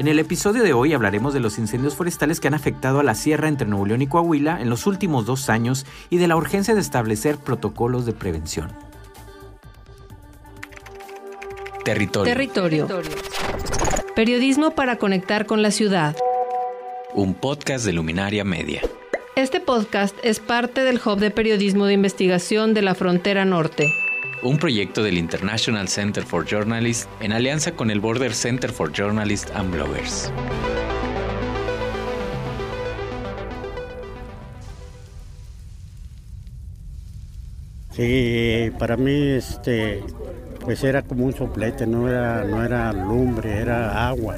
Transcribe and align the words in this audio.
En 0.00 0.08
el 0.08 0.18
episodio 0.18 0.62
de 0.62 0.72
hoy 0.72 0.94
hablaremos 0.94 1.34
de 1.34 1.40
los 1.40 1.58
incendios 1.58 1.94
forestales 1.94 2.40
que 2.40 2.48
han 2.48 2.54
afectado 2.54 3.00
a 3.00 3.02
la 3.02 3.14
sierra 3.14 3.48
entre 3.48 3.68
Nuevo 3.68 3.84
León 3.84 4.00
y 4.00 4.06
Coahuila 4.06 4.58
en 4.58 4.70
los 4.70 4.86
últimos 4.86 5.26
dos 5.26 5.50
años 5.50 5.84
y 6.08 6.16
de 6.16 6.26
la 6.26 6.36
urgencia 6.36 6.74
de 6.74 6.80
establecer 6.80 7.36
protocolos 7.36 8.06
de 8.06 8.14
prevención. 8.14 8.72
Territorio. 11.84 12.32
Territorio. 12.32 12.88
Periodismo 14.16 14.70
para 14.70 14.96
conectar 14.96 15.44
con 15.44 15.60
la 15.60 15.70
ciudad. 15.70 16.16
Un 17.12 17.34
podcast 17.34 17.84
de 17.84 17.92
Luminaria 17.92 18.42
Media. 18.42 18.80
Este 19.36 19.60
podcast 19.60 20.16
es 20.22 20.40
parte 20.40 20.82
del 20.82 20.98
Hub 21.04 21.18
de 21.18 21.30
Periodismo 21.30 21.84
de 21.84 21.92
Investigación 21.92 22.72
de 22.72 22.80
la 22.80 22.94
Frontera 22.94 23.44
Norte 23.44 23.92
un 24.42 24.56
proyecto 24.56 25.02
del 25.02 25.18
International 25.18 25.88
Center 25.88 26.24
for 26.24 26.46
Journalists 26.46 27.08
en 27.20 27.32
alianza 27.32 27.72
con 27.72 27.90
el 27.90 28.00
Border 28.00 28.34
Center 28.34 28.70
for 28.70 28.90
Journalists 28.92 29.52
and 29.54 29.72
Bloggers. 29.72 30.32
Sí, 37.92 38.70
para 38.78 38.96
mí 38.96 39.28
este 39.30 40.02
pues 40.60 40.84
era 40.84 41.02
como 41.02 41.24
un 41.24 41.34
soplete, 41.34 41.86
no 41.86 42.08
era, 42.08 42.44
no 42.44 42.62
era 42.62 42.92
lumbre, 42.92 43.58
era 43.58 44.08
agua, 44.08 44.36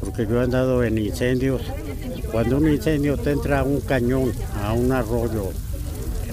porque 0.00 0.26
yo 0.26 0.40
he 0.40 0.44
andado 0.44 0.82
en 0.82 0.98
incendios. 0.98 1.62
Cuando 2.30 2.56
un 2.56 2.68
incendio 2.68 3.16
te 3.16 3.30
entra 3.30 3.60
a 3.60 3.62
un 3.62 3.80
cañón, 3.80 4.32
a 4.62 4.72
un 4.72 4.92
arroyo, 4.92 5.50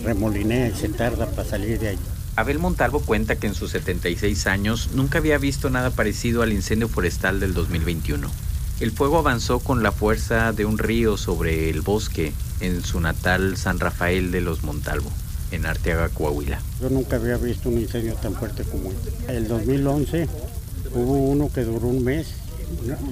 remolinea 0.04 0.70
y 0.70 0.72
se 0.74 0.90
tarda 0.90 1.28
para 1.28 1.48
salir 1.48 1.80
de 1.80 1.90
allí. 1.90 2.19
Abel 2.40 2.58
Montalvo 2.58 3.02
cuenta 3.02 3.36
que 3.36 3.48
en 3.48 3.54
sus 3.54 3.72
76 3.72 4.48
años 4.48 4.92
nunca 4.94 5.18
había 5.18 5.38
visto 5.38 5.70
nada 5.70 5.90
parecido 5.90 6.42
al 6.42 6.54
incendio 6.54 6.88
forestal 6.88 7.42
del 7.42 7.54
2021. 7.54 8.30
El 8.80 8.92
fuego 8.92 9.18
avanzó 9.18 9.60
con 9.60 9.84
la 9.84 9.92
fuerza 9.92 10.54
de 10.54 10.64
un 10.64 10.78
río 10.78 11.18
sobre 11.18 11.70
el 11.70 11.82
bosque 11.82 12.32
en 12.62 12.82
su 12.86 13.02
natal 13.02 13.58
San 13.58 13.78
Rafael 13.78 14.32
de 14.32 14.40
los 14.40 14.64
Montalvo, 14.64 15.12
en 15.52 15.66
Arteaga, 15.66 16.08
Coahuila. 16.08 16.62
Yo 16.80 16.90
nunca 16.90 17.18
había 17.18 17.36
visto 17.36 17.68
un 17.68 17.78
incendio 17.78 18.16
tan 18.16 18.34
fuerte 18.36 18.64
como 18.64 18.90
este. 18.90 19.36
El 19.36 19.50
2011 19.50 20.30
hubo 20.94 21.18
uno 21.18 21.52
que 21.54 21.66
duró 21.66 21.88
un 21.88 22.06
mes, 22.06 22.36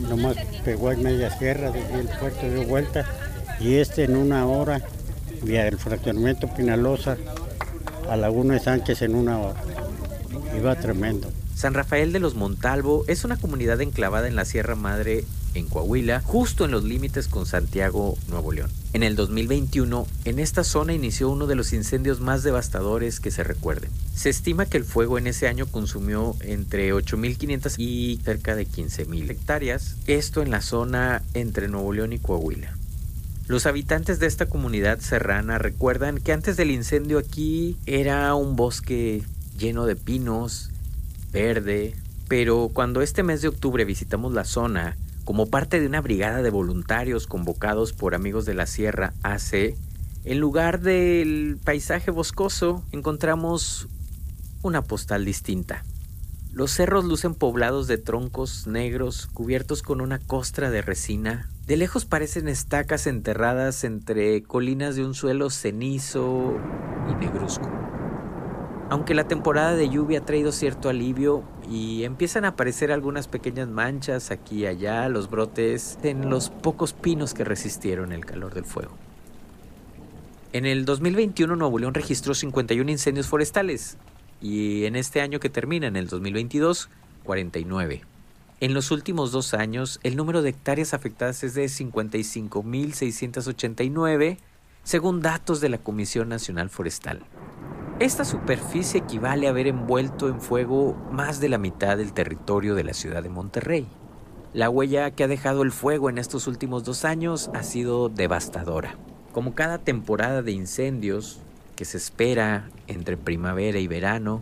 nomás 0.10 0.38
pegó 0.64 0.94
en 0.94 1.04
media 1.04 1.38
sierra, 1.38 1.72
desde 1.72 2.00
el 2.00 2.08
puerto 2.18 2.48
de 2.50 2.66
vuelta, 2.66 3.06
y 3.60 3.76
este 3.76 4.06
en 4.06 4.16
una 4.16 4.46
hora, 4.46 4.82
vía 5.44 5.68
el 5.68 5.78
fraccionamiento 5.78 6.48
Pinalosa, 6.56 7.18
a 8.10 8.18
Laguna 8.18 8.56
de 8.56 8.60
Sánchez 8.60 9.02
en 9.02 9.16
una 9.16 9.40
hora. 9.40 9.62
Iba 10.58 10.76
tremendo. 10.76 11.32
San 11.56 11.74
Rafael 11.74 12.14
de 12.14 12.20
los 12.20 12.36
Montalvo 12.36 13.04
es 13.08 13.26
una 13.26 13.38
comunidad 13.38 13.82
enclavada 13.82 14.28
en 14.28 14.36
la 14.36 14.46
Sierra 14.46 14.76
Madre 14.76 15.26
en 15.56 15.68
Coahuila, 15.68 16.22
justo 16.22 16.66
en 16.66 16.72
los 16.72 16.84
límites 16.84 17.28
con 17.28 17.48
Santiago, 17.48 18.16
Nuevo 18.30 18.52
León. 18.52 18.70
En 18.94 19.02
el 19.02 19.16
2021, 19.16 20.06
en 20.26 20.40
esta 20.40 20.64
zona 20.64 20.94
inició 20.94 21.30
uno 21.30 21.48
de 21.48 21.56
los 21.56 21.74
incendios 21.74 22.20
más 22.20 22.44
devastadores 22.44 23.20
que 23.20 23.32
se 23.32 23.44
recuerden. 23.44 23.90
Se 24.14 24.30
estima 24.30 24.68
que 24.68 24.78
el 24.78 24.84
fuego 24.84 25.18
en 25.18 25.26
ese 25.26 25.48
año 25.48 25.66
consumió 25.66 26.36
entre 26.42 26.94
8.500 26.94 27.76
y 27.80 28.20
cerca 28.24 28.56
de 28.56 28.68
15.000 28.68 29.32
hectáreas, 29.32 29.96
esto 30.06 30.44
en 30.44 30.52
la 30.52 30.62
zona 30.62 31.24
entre 31.34 31.68
Nuevo 31.68 31.92
León 31.92 32.14
y 32.14 32.20
Coahuila. 32.20 32.77
Los 33.48 33.66
habitantes 33.66 34.20
de 34.20 34.28
esta 34.28 34.48
comunidad 34.48 35.00
serrana 35.00 35.58
recuerdan 35.58 36.18
que 36.18 36.34
antes 36.34 36.58
del 36.58 36.70
incendio 36.70 37.18
aquí 37.18 37.78
era 37.86 38.36
un 38.36 38.58
bosque 38.58 39.24
lleno 39.58 39.86
de 39.86 39.96
pinos, 39.96 40.70
verde, 41.32 41.96
pero 42.28 42.70
cuando 42.74 43.02
este 43.02 43.24
mes 43.24 43.42
de 43.42 43.48
octubre 43.48 43.86
visitamos 43.86 44.34
la 44.34 44.44
zona 44.44 44.98
como 45.24 45.46
parte 45.50 45.80
de 45.80 45.88
una 45.88 46.02
brigada 46.02 46.42
de 46.42 46.50
voluntarios 46.50 47.26
convocados 47.26 47.94
por 47.94 48.16
amigos 48.16 48.46
de 48.46 48.54
la 48.54 48.68
sierra 48.68 49.14
AC, 49.24 49.78
en 50.26 50.40
lugar 50.40 50.82
del 50.82 51.58
paisaje 51.64 52.12
boscoso 52.12 52.84
encontramos 52.92 53.88
una 54.62 54.82
postal 54.82 55.24
distinta. 55.24 55.86
Los 56.52 56.72
cerros 56.72 57.06
lucen 57.06 57.34
poblados 57.34 57.88
de 57.88 57.98
troncos 57.98 58.68
negros 58.68 59.28
cubiertos 59.28 59.84
con 59.84 60.02
una 60.02 60.20
costra 60.20 60.70
de 60.70 60.82
resina 60.82 61.48
de 61.68 61.76
lejos 61.76 62.06
parecen 62.06 62.48
estacas 62.48 63.08
enterradas 63.08 63.84
entre 63.84 64.42
colinas 64.42 64.96
de 64.96 65.06
un 65.06 65.14
suelo 65.14 65.50
cenizo 65.50 66.58
y 67.12 67.16
negruzco. 67.16 67.70
Aunque 68.90 69.14
la 69.14 69.28
temporada 69.28 69.76
de 69.76 69.90
lluvia 69.90 70.20
ha 70.20 70.26
traído 70.26 70.54
cierto 70.54 70.88
alivio 70.88 71.44
y 71.70 72.06
empiezan 72.06 72.46
a 72.46 72.50
aparecer 72.50 72.90
algunas 72.90 73.28
pequeñas 73.28 73.68
manchas 73.68 74.32
aquí 74.32 74.60
y 74.60 74.66
allá, 74.66 75.10
los 75.10 75.30
brotes 75.30 76.00
en 76.04 76.30
los 76.30 76.50
pocos 76.50 76.94
pinos 76.94 77.34
que 77.34 77.44
resistieron 77.44 78.14
el 78.14 78.26
calor 78.26 78.54
del 78.54 78.64
fuego. 78.64 78.94
En 80.54 80.66
el 80.66 80.86
2021 80.86 81.54
Nuevo 81.58 81.80
León 81.80 81.94
registró 81.94 82.34
51 82.34 82.90
incendios 82.90 83.28
forestales 83.28 83.98
y 84.42 84.86
en 84.86 84.96
este 84.96 85.20
año 85.20 85.42
que 85.42 85.50
termina, 85.50 85.88
en 85.88 85.98
el 85.98 86.08
2022, 86.08 86.90
49. 87.26 88.17
En 88.60 88.74
los 88.74 88.90
últimos 88.90 89.32
dos 89.32 89.54
años, 89.54 90.00
el 90.02 90.16
número 90.16 90.42
de 90.42 90.50
hectáreas 90.50 90.96
afectadas 90.96 91.44
es 91.44 91.54
de 91.54 91.66
55.689, 91.66 94.40
según 94.84 95.22
datos 95.22 95.62
de 95.62 95.70
la 95.70 95.78
Comisión 95.78 96.30
Nacional 96.30 96.72
Forestal. 96.72 97.22
Esta 98.00 98.26
superficie 98.26 99.02
equivale 99.02 99.46
a 99.46 99.52
haber 99.52 99.68
envuelto 99.68 100.28
en 100.28 100.42
fuego 100.42 100.96
más 101.12 101.40
de 101.40 101.50
la 101.50 101.60
mitad 101.60 101.98
del 101.98 102.14
territorio 102.14 102.74
de 102.74 102.84
la 102.84 102.96
ciudad 102.96 103.22
de 103.22 103.30
Monterrey. 103.30 103.86
La 104.54 104.72
huella 104.72 105.12
que 105.12 105.24
ha 105.24 105.28
dejado 105.28 105.62
el 105.62 105.72
fuego 105.72 106.10
en 106.10 106.18
estos 106.18 106.48
últimos 106.48 106.84
dos 106.84 107.06
años 107.06 107.52
ha 107.54 107.62
sido 107.62 108.10
devastadora. 108.10 108.98
Como 109.34 109.54
cada 109.54 109.78
temporada 109.78 110.42
de 110.42 110.54
incendios 110.54 111.42
que 111.76 111.86
se 111.86 111.98
espera 111.98 112.72
entre 112.88 113.18
primavera 113.18 113.78
y 113.78 113.86
verano, 113.86 114.42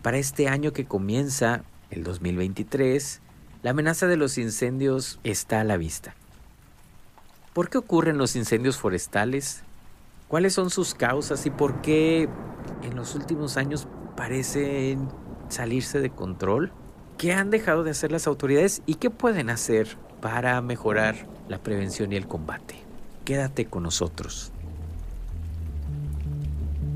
para 0.00 0.16
este 0.16 0.48
año 0.48 0.72
que 0.72 0.86
comienza, 0.86 1.62
el 1.90 2.04
2023, 2.04 3.20
la 3.62 3.70
amenaza 3.70 4.06
de 4.06 4.16
los 4.16 4.38
incendios 4.38 5.20
está 5.22 5.60
a 5.60 5.64
la 5.64 5.76
vista. 5.76 6.14
¿Por 7.52 7.68
qué 7.68 7.78
ocurren 7.78 8.16
los 8.16 8.36
incendios 8.36 8.78
forestales? 8.78 9.62
¿Cuáles 10.28 10.54
son 10.54 10.70
sus 10.70 10.94
causas 10.94 11.44
y 11.46 11.50
por 11.50 11.82
qué 11.82 12.28
en 12.82 12.96
los 12.96 13.14
últimos 13.14 13.56
años 13.56 13.86
parecen 14.16 15.08
salirse 15.48 16.00
de 16.00 16.10
control? 16.10 16.72
¿Qué 17.18 17.34
han 17.34 17.50
dejado 17.50 17.84
de 17.84 17.90
hacer 17.90 18.12
las 18.12 18.26
autoridades 18.26 18.80
y 18.86 18.94
qué 18.94 19.10
pueden 19.10 19.50
hacer 19.50 19.98
para 20.22 20.60
mejorar 20.62 21.26
la 21.48 21.58
prevención 21.58 22.12
y 22.12 22.16
el 22.16 22.26
combate? 22.26 22.76
Quédate 23.24 23.66
con 23.66 23.82
nosotros. 23.82 24.52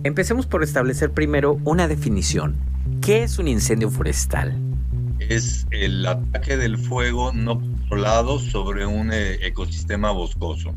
Empecemos 0.02 0.46
por 0.46 0.62
establecer 0.62 1.10
primero 1.10 1.58
una 1.64 1.88
definición. 1.88 2.56
¿Qué 3.02 3.22
es 3.22 3.38
un 3.38 3.48
incendio 3.48 3.90
forestal? 3.90 4.63
Es 5.28 5.66
el 5.70 6.06
ataque 6.06 6.56
del 6.56 6.78
fuego 6.78 7.32
no 7.32 7.58
controlado 7.58 8.38
sobre 8.38 8.86
un 8.86 9.12
eh, 9.12 9.38
ecosistema 9.46 10.10
boscoso. 10.10 10.74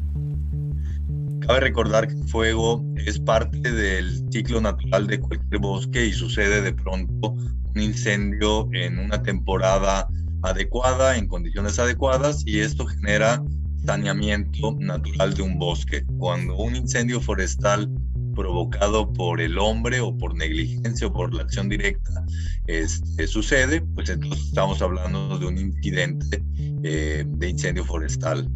Cabe 1.41 1.59
recordar 1.62 2.08
que 2.08 2.16
el 2.16 2.28
fuego 2.28 2.84
es 2.96 3.19
parte 3.19 3.72
del 3.72 4.25
ciclo 4.31 4.59
natural 4.59 5.07
de 5.07 5.19
cualquier 5.19 5.62
bosque 5.62 6.06
y 6.06 6.13
sucede 6.13 6.62
de 6.62 6.74
pronto 6.74 7.30
un 7.31 7.81
incendio 7.81 8.68
en 8.74 9.00
una 9.00 9.22
temporada 9.24 10.07
adecuada, 10.41 11.18
en 11.18 11.28
condiciones 11.28 11.80
adecuadas, 11.80 12.44
y 12.46 12.59
esto 12.59 12.86
genera 12.86 13.41
saneamiento 13.86 14.75
natural 14.80 15.34
de 15.34 15.44
un 15.44 15.57
bosque. 15.57 16.03
Cuando 16.18 16.57
un 16.57 16.75
incendio 16.75 17.22
forestal 17.22 17.90
provocado 18.38 19.12
por 19.12 19.42
el 19.42 19.58
hombre 19.58 20.00
o 20.00 20.16
por 20.16 20.36
negligencia 20.36 21.08
o 21.08 21.14
por 21.14 21.34
la 21.34 21.42
acción 21.42 21.68
directa 21.68 22.24
este, 22.68 23.25
sucede, 23.28 23.81
pues 23.81 24.09
entonces 24.09 24.46
estamos 24.46 24.81
hablando 24.81 25.39
de 25.39 25.48
un 25.48 25.57
incidente 25.57 26.44
eh, 26.84 27.25
de 27.28 27.50
incendio 27.50 27.84
forestal. 27.84 28.48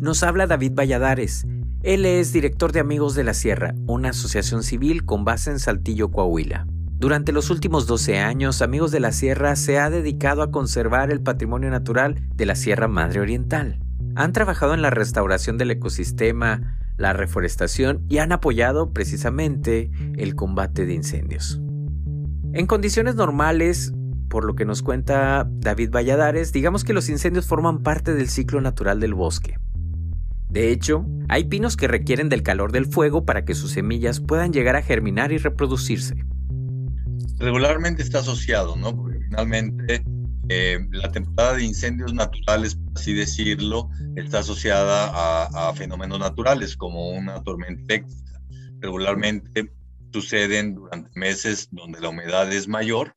Nos 0.00 0.22
habla 0.22 0.46
David 0.46 0.72
Valladares. 0.74 1.46
Él 1.82 2.06
es 2.06 2.32
director 2.32 2.72
de 2.72 2.80
Amigos 2.80 3.14
de 3.14 3.24
la 3.24 3.34
Sierra, 3.34 3.74
una 3.86 4.10
asociación 4.10 4.62
civil 4.62 5.04
con 5.04 5.24
base 5.24 5.50
en 5.50 5.58
Saltillo, 5.58 6.10
Coahuila. 6.10 6.66
Durante 6.98 7.30
los 7.30 7.50
últimos 7.50 7.86
12 7.86 8.18
años, 8.18 8.62
Amigos 8.62 8.90
de 8.92 9.00
la 9.00 9.12
Sierra 9.12 9.54
se 9.56 9.78
ha 9.78 9.90
dedicado 9.90 10.42
a 10.42 10.50
conservar 10.50 11.12
el 11.12 11.20
patrimonio 11.20 11.70
natural 11.70 12.16
de 12.34 12.46
la 12.46 12.56
Sierra 12.56 12.88
Madre 12.88 13.20
Oriental. 13.20 13.78
Han 14.16 14.32
trabajado 14.32 14.74
en 14.74 14.82
la 14.82 14.90
restauración 14.90 15.58
del 15.58 15.70
ecosistema, 15.70 16.77
la 16.98 17.14
reforestación 17.14 18.04
y 18.08 18.18
han 18.18 18.32
apoyado 18.32 18.92
precisamente 18.92 19.90
el 20.16 20.34
combate 20.34 20.84
de 20.84 20.94
incendios. 20.94 21.60
En 22.52 22.66
condiciones 22.66 23.14
normales, 23.14 23.92
por 24.28 24.44
lo 24.44 24.54
que 24.54 24.64
nos 24.64 24.82
cuenta 24.82 25.48
David 25.48 25.90
Valladares, 25.90 26.52
digamos 26.52 26.84
que 26.84 26.92
los 26.92 27.08
incendios 27.08 27.46
forman 27.46 27.82
parte 27.82 28.14
del 28.14 28.28
ciclo 28.28 28.60
natural 28.60 29.00
del 29.00 29.14
bosque. 29.14 29.58
De 30.50 30.70
hecho, 30.70 31.06
hay 31.28 31.44
pinos 31.44 31.76
que 31.76 31.88
requieren 31.88 32.28
del 32.28 32.42
calor 32.42 32.72
del 32.72 32.86
fuego 32.86 33.24
para 33.24 33.44
que 33.44 33.54
sus 33.54 33.72
semillas 33.72 34.20
puedan 34.20 34.52
llegar 34.52 34.76
a 34.76 34.82
germinar 34.82 35.30
y 35.30 35.38
reproducirse. 35.38 36.24
Regularmente 37.38 38.02
está 38.02 38.20
asociado, 38.20 38.74
¿no? 38.76 38.96
Porque 38.96 39.18
finalmente 39.20 40.02
Eh, 40.48 40.78
la 40.92 41.12
temporada 41.12 41.54
de 41.54 41.64
incendios 41.64 42.14
naturales, 42.14 42.74
por 42.74 42.98
así 42.98 43.12
decirlo, 43.12 43.90
está 44.16 44.38
asociada 44.38 45.10
a, 45.68 45.74
fenómenos 45.74 46.18
naturales 46.18 46.76
como 46.76 47.10
una 47.10 47.42
tormenta 47.42 47.82
eléctrica. 47.94 48.40
Regularmente 48.80 49.70
suceden 50.12 50.74
durante 50.74 51.10
meses 51.18 51.68
donde 51.70 52.00
la 52.00 52.08
humedad 52.08 52.50
es 52.52 52.66
mayor, 52.66 53.14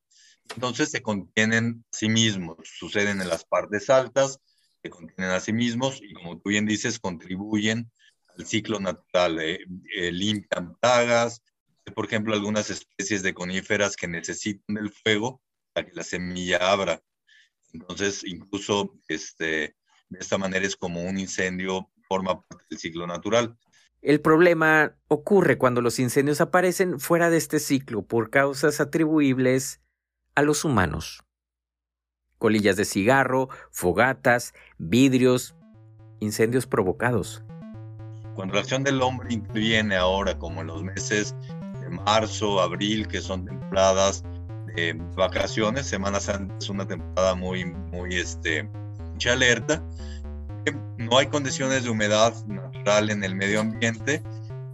entonces 0.53 0.91
se 0.91 1.01
contienen 1.01 1.85
a 1.93 1.97
sí 1.97 2.09
mismos, 2.09 2.57
suceden 2.63 3.21
en 3.21 3.29
las 3.29 3.45
partes 3.45 3.89
altas, 3.89 4.39
se 4.83 4.89
contienen 4.89 5.33
a 5.33 5.39
sí 5.39 5.53
mismos 5.53 6.01
y 6.01 6.13
como 6.13 6.37
tú 6.39 6.49
bien 6.49 6.65
dices, 6.65 6.99
contribuyen 6.99 7.89
al 8.37 8.45
ciclo 8.45 8.79
natural, 8.79 9.39
eh, 9.39 9.59
eh, 9.95 10.11
limpian 10.11 10.75
plagas, 10.81 11.41
por 11.95 12.05
ejemplo, 12.05 12.33
algunas 12.33 12.69
especies 12.69 13.23
de 13.23 13.33
coníferas 13.33 13.95
que 13.95 14.07
necesitan 14.07 14.77
el 14.77 14.91
fuego 14.91 15.41
para 15.73 15.87
que 15.87 15.95
la 15.95 16.03
semilla 16.03 16.57
abra. 16.71 17.01
Entonces, 17.73 18.23
incluso 18.25 18.93
este, 19.07 19.75
de 20.09 20.19
esta 20.19 20.37
manera 20.37 20.65
es 20.65 20.75
como 20.75 21.03
un 21.03 21.17
incendio 21.17 21.89
forma 22.07 22.41
parte 22.41 22.65
del 22.69 22.79
ciclo 22.79 23.07
natural. 23.07 23.57
El 24.01 24.19
problema 24.19 24.95
ocurre 25.07 25.57
cuando 25.57 25.81
los 25.81 25.99
incendios 25.99 26.41
aparecen 26.41 26.99
fuera 26.99 27.29
de 27.29 27.37
este 27.37 27.59
ciclo 27.59 28.01
por 28.01 28.29
causas 28.29 28.81
atribuibles 28.81 29.79
a 30.35 30.41
los 30.41 30.65
humanos. 30.65 31.23
Colillas 32.37 32.75
de 32.75 32.85
cigarro, 32.85 33.49
fogatas, 33.69 34.53
vidrios, 34.79 35.55
incendios 36.19 36.65
provocados. 36.65 37.43
Cuando 38.33 38.55
la 38.55 38.61
acción 38.61 38.83
del 38.83 39.01
hombre 39.01 39.33
interviene 39.33 39.95
ahora, 39.95 40.37
como 40.39 40.61
en 40.61 40.67
los 40.67 40.83
meses 40.83 41.35
de 41.79 41.89
marzo, 41.89 42.59
abril, 42.59 43.07
que 43.07 43.21
son 43.21 43.45
temporadas 43.45 44.23
vacaciones, 45.15 45.85
Semana 45.85 46.19
Santa 46.19 46.55
es 46.59 46.69
una 46.69 46.87
temporada 46.87 47.35
muy, 47.35 47.65
muy, 47.65 48.15
este, 48.15 48.63
mucha 49.13 49.33
alerta, 49.33 49.83
no 50.97 51.17
hay 51.17 51.27
condiciones 51.27 51.83
de 51.83 51.89
humedad 51.89 52.33
natural 52.45 53.09
en 53.09 53.23
el 53.23 53.35
medio 53.35 53.61
ambiente, 53.61 54.21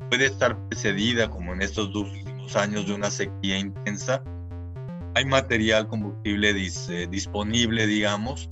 puede 0.10 0.26
estar 0.26 0.58
precedida, 0.68 1.30
como 1.30 1.54
en 1.54 1.62
estos 1.62 1.92
dos 1.92 2.10
años, 2.56 2.88
de 2.88 2.94
una 2.94 3.10
sequía 3.10 3.58
intensa. 3.58 4.24
Hay 5.16 5.26
material 5.26 5.88
combustible 5.88 6.54
disponible, 6.54 7.88
digamos, 7.88 8.50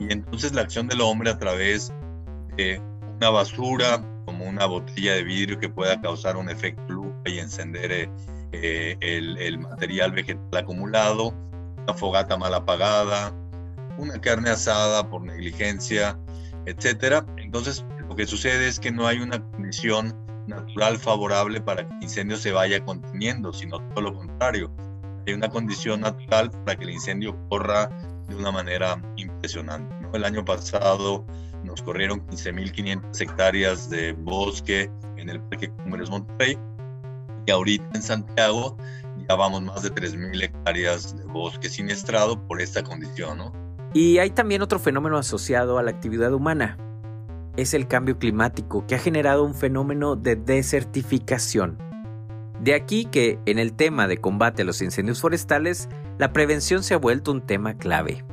y 0.00 0.12
entonces 0.12 0.52
la 0.52 0.62
acción 0.62 0.88
del 0.88 1.00
hombre 1.00 1.30
a 1.30 1.38
través 1.38 1.92
de 2.56 2.80
una 3.16 3.30
basura, 3.30 4.04
como 4.24 4.44
una 4.44 4.66
botella 4.66 5.14
de 5.14 5.24
vidrio 5.24 5.58
que 5.58 5.68
pueda 5.68 6.00
causar 6.00 6.36
un 6.36 6.50
efecto 6.50 6.92
lupa 6.92 7.30
y 7.30 7.38
encender 7.38 7.92
eh, 7.92 8.10
eh, 8.52 8.96
el, 9.00 9.58
material 9.58 10.12
vegetal 10.12 10.56
acumulado, 10.56 11.34
una 11.82 11.94
fogata 11.94 12.36
mal 12.36 12.54
apagada, 12.54 13.32
una 13.98 14.20
carne 14.20 14.50
asada 14.50 15.08
por 15.08 15.22
negligencia, 15.22 16.18
etcétera. 16.66 17.26
Entonces, 17.36 17.84
lo 18.08 18.16
que 18.16 18.26
sucede 18.26 18.68
es 18.68 18.80
que 18.80 18.90
no 18.90 19.06
hay 19.06 19.18
una 19.18 19.42
condición 19.50 20.14
natural 20.46 20.98
favorable 20.98 21.60
para 21.60 21.86
que 21.86 21.94
el 21.96 22.02
incendio 22.04 22.36
se 22.36 22.52
vaya 22.52 22.82
conteniendo, 22.84 23.52
sino 23.52 23.80
todo 23.90 24.02
lo 24.02 24.14
contrario. 24.14 24.74
Hay 25.26 25.34
una 25.34 25.48
condición 25.48 26.00
natural 26.00 26.50
para 26.64 26.76
que 26.76 26.84
el 26.84 26.90
incendio 26.90 27.36
corra 27.48 27.90
de 28.28 28.34
una 28.36 28.50
manera 28.50 29.02
impresionante. 29.16 29.94
El 30.14 30.24
año 30.24 30.42
pasado 30.44 31.26
nos 31.64 31.82
corrieron 31.82 32.26
15.500 32.28 33.20
hectáreas 33.20 33.90
de 33.90 34.12
bosque 34.12 34.90
en 35.18 35.28
el 35.28 35.40
Parque 35.42 35.68
Cumbres 35.68 36.08
Monterrey 36.08 36.58
y 37.48 37.50
ahorita 37.50 37.88
en 37.94 38.02
Santiago 38.02 38.76
ya 39.26 39.34
vamos 39.34 39.62
más 39.62 39.82
de 39.82 39.90
3.000 39.90 40.42
hectáreas 40.42 41.16
de 41.16 41.24
bosque 41.24 41.70
siniestrado 41.70 42.46
por 42.46 42.60
esta 42.60 42.82
condición, 42.82 43.38
¿no? 43.38 43.52
Y 43.94 44.18
hay 44.18 44.30
también 44.30 44.60
otro 44.60 44.78
fenómeno 44.78 45.16
asociado 45.16 45.78
a 45.78 45.82
la 45.82 45.90
actividad 45.90 46.32
humana. 46.34 46.76
Es 47.56 47.72
el 47.72 47.88
cambio 47.88 48.18
climático 48.18 48.86
que 48.86 48.94
ha 48.94 48.98
generado 48.98 49.44
un 49.44 49.54
fenómeno 49.54 50.14
de 50.14 50.36
desertificación. 50.36 51.78
De 52.60 52.74
aquí 52.74 53.06
que 53.06 53.38
en 53.46 53.58
el 53.58 53.72
tema 53.72 54.06
de 54.08 54.18
combate 54.18 54.62
a 54.62 54.64
los 54.66 54.82
incendios 54.82 55.20
forestales, 55.20 55.88
la 56.18 56.34
prevención 56.34 56.82
se 56.82 56.94
ha 56.94 56.98
vuelto 56.98 57.32
un 57.32 57.40
tema 57.40 57.78
clave. 57.78 58.24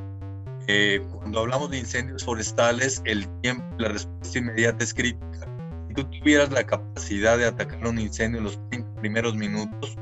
Eh, 0.68 1.02
cuando 1.14 1.40
hablamos 1.40 1.72
de 1.72 1.78
incendios 1.78 2.26
forestales, 2.26 3.02
el 3.06 3.28
tiempo, 3.42 3.64
la 3.78 3.90
respuesta 3.90 4.40
inmediata 4.40 4.84
es 4.84 4.94
crítica. 4.94 5.55
Tú 5.96 6.04
tuvieras 6.06 6.52
la 6.52 6.64
capacidad 6.64 7.38
de 7.38 7.46
atacar 7.46 7.88
un 7.88 8.00
incendio 8.00 8.40
en 8.40 8.46
los 8.46 8.60
primeros 9.00 9.36
minutos, 9.36 9.96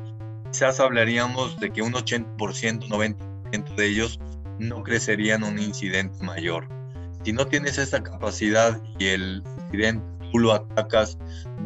quizás 0.51 0.79
hablaríamos 0.79 1.59
de 1.59 1.71
que 1.71 1.81
un 1.81 1.93
80%, 1.93 2.87
90% 2.87 3.75
de 3.75 3.85
ellos 3.85 4.19
no 4.59 4.83
crecerían 4.83 5.43
un 5.43 5.59
incidente 5.59 6.23
mayor. 6.23 6.67
Si 7.23 7.33
no 7.33 7.45
tienes 7.45 7.77
esa 7.77 8.01
capacidad 8.03 8.81
y 8.99 9.07
el 9.07 9.43
incidente 9.65 10.03
tú 10.31 10.39
lo 10.39 10.53
atacas 10.53 11.17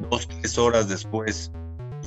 dos, 0.09 0.27
tres 0.27 0.57
horas 0.57 0.87
después, 0.87 1.51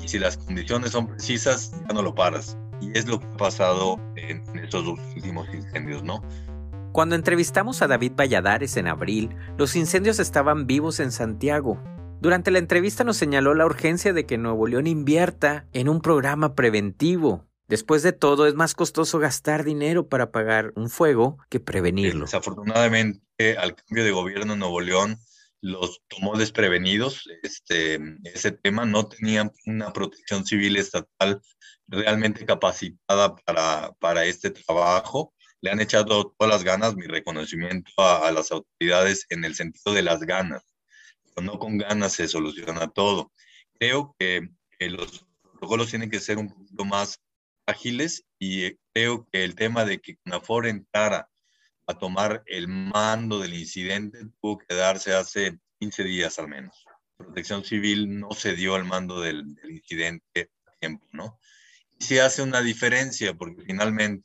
y 0.02 0.08
si 0.08 0.18
las 0.18 0.36
condiciones 0.36 0.92
son 0.92 1.06
precisas, 1.06 1.72
ya 1.88 1.94
no 1.94 2.02
lo 2.02 2.14
paras. 2.14 2.56
Y 2.80 2.96
es 2.96 3.06
lo 3.06 3.20
que 3.20 3.26
ha 3.26 3.36
pasado 3.36 4.00
en, 4.16 4.42
estos 4.58 4.86
últimos 4.86 5.48
incendios, 5.52 6.02
¿no? 6.02 6.22
Cuando 6.92 7.14
entrevistamos 7.14 7.82
a 7.82 7.88
David 7.88 8.12
Valladares 8.16 8.76
en 8.76 8.88
abril, 8.88 9.36
los 9.58 9.76
incendios 9.76 10.18
estaban 10.18 10.66
vivos 10.66 11.00
en 11.00 11.12
Santiago. 11.12 11.78
Durante 12.20 12.50
la 12.50 12.58
entrevista 12.58 13.04
nos 13.04 13.16
señaló 13.16 13.54
la 13.54 13.66
urgencia 13.66 14.12
de 14.12 14.26
que 14.26 14.38
Nuevo 14.38 14.66
León 14.66 14.86
invierta 14.86 15.66
en 15.72 15.88
un 15.88 16.00
programa 16.00 16.54
preventivo 16.54 17.50
Después 17.70 18.02
de 18.02 18.12
todo, 18.12 18.48
es 18.48 18.54
más 18.56 18.74
costoso 18.74 19.20
gastar 19.20 19.62
dinero 19.62 20.08
para 20.08 20.24
apagar 20.24 20.72
un 20.74 20.90
fuego 20.90 21.38
que 21.48 21.60
prevenirlo. 21.60 22.24
Desafortunadamente, 22.24 23.22
al 23.56 23.76
cambio 23.76 24.02
de 24.02 24.10
gobierno 24.10 24.54
en 24.54 24.58
Nuevo 24.58 24.80
León, 24.80 25.20
los 25.60 26.02
tomó 26.08 26.36
desprevenidos. 26.36 27.28
Este, 27.44 28.00
ese 28.24 28.50
tema 28.50 28.86
no 28.86 29.06
tenían 29.06 29.52
una 29.66 29.92
protección 29.92 30.44
civil 30.44 30.78
estatal 30.78 31.40
realmente 31.86 32.44
capacitada 32.44 33.36
para, 33.36 33.92
para 34.00 34.24
este 34.24 34.50
trabajo. 34.50 35.32
Le 35.60 35.70
han 35.70 35.78
echado 35.78 36.34
todas 36.36 36.52
las 36.52 36.64
ganas, 36.64 36.96
mi 36.96 37.06
reconocimiento 37.06 37.92
a, 37.98 38.32
las 38.32 38.50
autoridades 38.50 39.26
en 39.30 39.44
el 39.44 39.54
sentido 39.54 39.94
de 39.94 40.02
las 40.02 40.22
ganas. 40.22 40.64
No 41.42 41.58
con 41.58 41.78
ganas 41.78 42.12
se 42.12 42.28
soluciona 42.28 42.88
todo. 42.88 43.32
Creo 43.78 44.14
que, 44.18 44.48
que 44.78 44.90
los 44.90 45.24
protocolos 45.42 45.90
tienen 45.90 46.10
que 46.10 46.20
ser 46.20 46.38
un 46.38 46.48
poquito 46.48 46.84
más 46.84 47.20
ágiles 47.66 48.24
y 48.38 48.64
eh, 48.64 48.78
creo 48.92 49.26
que 49.30 49.44
el 49.44 49.54
tema 49.54 49.84
de 49.84 50.00
que 50.00 50.16
CONAFOR 50.16 50.66
entrara 50.66 51.28
a 51.86 51.94
tomar 51.94 52.42
el 52.46 52.68
mando 52.68 53.38
del 53.38 53.54
incidente 53.54 54.20
tuvo 54.40 54.58
que 54.58 54.74
darse 54.74 55.14
hace 55.14 55.58
15 55.80 56.04
días 56.04 56.38
al 56.38 56.48
menos. 56.48 56.84
Protección 57.16 57.64
Civil 57.64 58.18
no 58.18 58.30
se 58.32 58.54
dio 58.54 58.74
al 58.74 58.84
mando 58.84 59.20
del, 59.20 59.44
incidente 59.68 60.50
a 60.66 60.72
tiempo, 60.78 61.06
¿no? 61.12 61.38
Y 61.98 62.04
sí 62.04 62.18
hace 62.18 62.42
una 62.42 62.62
diferencia 62.62 63.34
porque 63.34 63.62
finalmente 63.62 64.24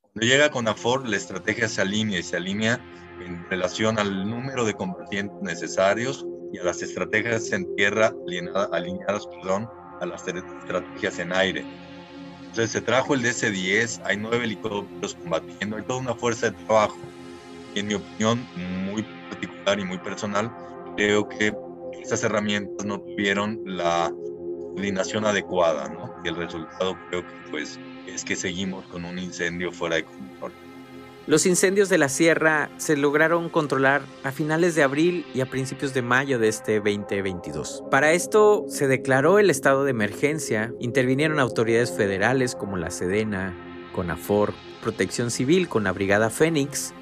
cuando 0.00 0.26
llega 0.26 0.50
CONAFOR 0.50 1.08
la 1.08 1.16
estrategia 1.16 1.68
se 1.68 1.82
alinea 1.82 2.20
y 2.20 2.22
se 2.22 2.36
alinea 2.36 2.80
en 3.20 3.48
relación 3.48 3.98
al 3.98 4.28
número 4.28 4.64
de 4.64 4.74
combatientes 4.74 5.36
necesarios 5.42 6.24
y 6.56 6.58
a 6.58 6.64
las 6.64 6.82
estrategias 6.82 7.52
en 7.52 7.76
tierra 7.76 8.12
alineadas, 8.26 8.68
alineadas 8.72 9.26
perdón, 9.26 9.68
a 10.00 10.06
las 10.06 10.26
estrategias 10.26 11.18
en 11.18 11.32
aire 11.32 11.64
entonces 12.56 12.72
se 12.72 12.80
trajo 12.80 13.12
el 13.12 13.22
DC-10, 13.22 14.00
hay 14.02 14.16
nueve 14.16 14.44
helicópteros 14.44 15.14
combatiendo, 15.16 15.76
hay 15.76 15.82
toda 15.82 16.00
una 16.00 16.14
fuerza 16.14 16.50
de 16.50 16.56
trabajo. 16.64 16.96
Y 17.74 17.80
en 17.80 17.88
mi 17.88 17.94
opinión, 17.96 18.48
muy 18.86 19.02
particular 19.28 19.78
y 19.78 19.84
muy 19.84 19.98
personal, 19.98 20.50
creo 20.96 21.28
que 21.28 21.52
estas 22.00 22.24
herramientas 22.24 22.86
no 22.86 22.98
tuvieron 22.98 23.60
la 23.66 24.10
coordinación 24.10 25.26
adecuada, 25.26 25.90
¿no? 25.90 26.10
Y 26.24 26.28
el 26.28 26.36
resultado 26.36 26.96
creo 27.10 27.26
que 27.26 27.34
pues 27.50 27.78
es 28.06 28.24
que 28.24 28.34
seguimos 28.34 28.86
con 28.86 29.04
un 29.04 29.18
incendio 29.18 29.70
fuera 29.70 29.96
de 29.96 30.04
control. 30.04 30.52
Los 31.26 31.44
incendios 31.44 31.88
de 31.88 31.98
la 31.98 32.08
sierra 32.08 32.70
se 32.76 32.96
lograron 32.96 33.48
controlar 33.48 34.02
a 34.22 34.30
finales 34.30 34.76
de 34.76 34.84
abril 34.84 35.26
y 35.34 35.40
a 35.40 35.50
principios 35.50 35.92
de 35.92 36.00
mayo 36.00 36.38
de 36.38 36.46
este 36.46 36.76
2022. 36.76 37.82
Para 37.90 38.12
esto 38.12 38.64
se 38.68 38.86
declaró 38.86 39.40
el 39.40 39.50
estado 39.50 39.82
de 39.82 39.90
emergencia, 39.90 40.72
intervinieron 40.78 41.40
autoridades 41.40 41.90
federales 41.90 42.54
como 42.54 42.76
la 42.76 42.92
Sedena, 42.92 43.52
CONAFOR, 43.92 44.54
Protección 44.80 45.32
Civil 45.32 45.68
con 45.68 45.82
la 45.82 45.90
Brigada 45.90 46.30
Fénix 46.30 46.94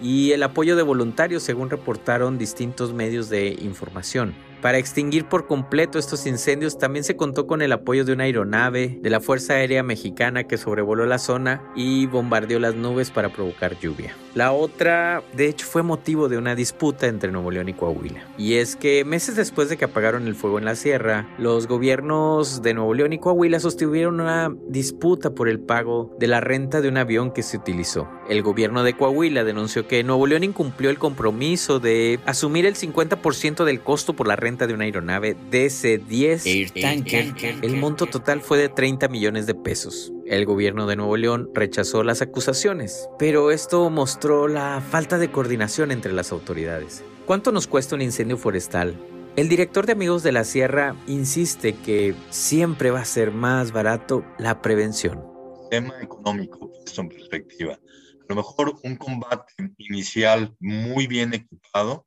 y 0.00 0.32
el 0.32 0.42
apoyo 0.42 0.74
de 0.74 0.82
voluntarios 0.82 1.42
según 1.42 1.68
reportaron 1.68 2.38
distintos 2.38 2.94
medios 2.94 3.28
de 3.28 3.58
información. 3.60 4.34
Para 4.66 4.78
extinguir 4.78 5.26
por 5.26 5.46
completo 5.46 5.96
estos 5.96 6.26
incendios 6.26 6.76
también 6.76 7.04
se 7.04 7.14
contó 7.14 7.46
con 7.46 7.62
el 7.62 7.70
apoyo 7.70 8.04
de 8.04 8.14
una 8.14 8.24
aeronave 8.24 8.98
de 9.00 9.10
la 9.10 9.20
Fuerza 9.20 9.52
Aérea 9.52 9.84
Mexicana 9.84 10.48
que 10.48 10.58
sobrevoló 10.58 11.06
la 11.06 11.20
zona 11.20 11.62
y 11.76 12.06
bombardeó 12.06 12.58
las 12.58 12.74
nubes 12.74 13.12
para 13.12 13.28
provocar 13.28 13.78
lluvia. 13.78 14.16
La 14.34 14.50
otra, 14.50 15.22
de 15.34 15.48
hecho, 15.48 15.66
fue 15.66 15.84
motivo 15.84 16.28
de 16.28 16.36
una 16.36 16.56
disputa 16.56 17.06
entre 17.06 17.30
Nuevo 17.30 17.52
León 17.52 17.68
y 17.68 17.74
Coahuila. 17.74 18.24
Y 18.36 18.54
es 18.54 18.74
que 18.74 19.04
meses 19.04 19.36
después 19.36 19.68
de 19.68 19.76
que 19.76 19.84
apagaron 19.84 20.26
el 20.26 20.34
fuego 20.34 20.58
en 20.58 20.64
la 20.64 20.74
sierra, 20.74 21.28
los 21.38 21.68
gobiernos 21.68 22.60
de 22.60 22.74
Nuevo 22.74 22.92
León 22.92 23.12
y 23.12 23.18
Coahuila 23.18 23.60
sostuvieron 23.60 24.20
una 24.20 24.52
disputa 24.68 25.30
por 25.30 25.48
el 25.48 25.60
pago 25.60 26.14
de 26.18 26.26
la 26.26 26.40
renta 26.40 26.80
de 26.80 26.88
un 26.88 26.96
avión 26.96 27.30
que 27.32 27.44
se 27.44 27.56
utilizó. 27.56 28.08
El 28.28 28.42
gobierno 28.42 28.82
de 28.82 28.94
Coahuila 28.94 29.44
denunció 29.44 29.86
que 29.86 30.02
Nuevo 30.02 30.26
León 30.26 30.42
incumplió 30.42 30.90
el 30.90 30.98
compromiso 30.98 31.78
de 31.78 32.18
asumir 32.26 32.66
el 32.66 32.74
50% 32.74 33.64
del 33.64 33.80
costo 33.80 34.14
por 34.14 34.26
la 34.26 34.36
renta 34.36 34.55
de 34.64 34.74
una 34.74 34.84
aeronave 34.84 35.36
DC-10. 35.50 37.62
El 37.62 37.76
monto 37.76 38.06
total 38.06 38.40
fue 38.40 38.58
de 38.58 38.68
30 38.68 39.08
millones 39.08 39.46
de 39.46 39.54
pesos. 39.54 40.12
El 40.24 40.46
gobierno 40.46 40.86
de 40.86 40.96
Nuevo 40.96 41.16
León 41.16 41.50
rechazó 41.52 42.02
las 42.02 42.22
acusaciones, 42.22 43.08
pero 43.18 43.50
esto 43.50 43.90
mostró 43.90 44.48
la 44.48 44.80
falta 44.80 45.18
de 45.18 45.30
coordinación 45.30 45.90
entre 45.90 46.12
las 46.12 46.32
autoridades. 46.32 47.04
¿Cuánto 47.26 47.52
nos 47.52 47.66
cuesta 47.66 47.94
un 47.94 48.02
incendio 48.02 48.38
forestal? 48.38 48.96
El 49.36 49.50
director 49.50 49.84
de 49.84 49.92
Amigos 49.92 50.22
de 50.22 50.32
la 50.32 50.44
Sierra 50.44 50.96
insiste 51.06 51.74
que 51.74 52.14
siempre 52.30 52.90
va 52.90 53.00
a 53.00 53.04
ser 53.04 53.32
más 53.32 53.72
barato 53.72 54.24
la 54.38 54.62
prevención. 54.62 55.22
Tema 55.70 55.94
económico, 56.00 56.72
esto 56.86 57.02
en 57.02 57.10
perspectiva. 57.10 57.74
A 57.74 58.24
lo 58.30 58.36
mejor 58.36 58.78
un 58.82 58.96
combate 58.96 59.52
inicial 59.76 60.56
muy 60.58 61.06
bien 61.06 61.34
equipado, 61.34 62.06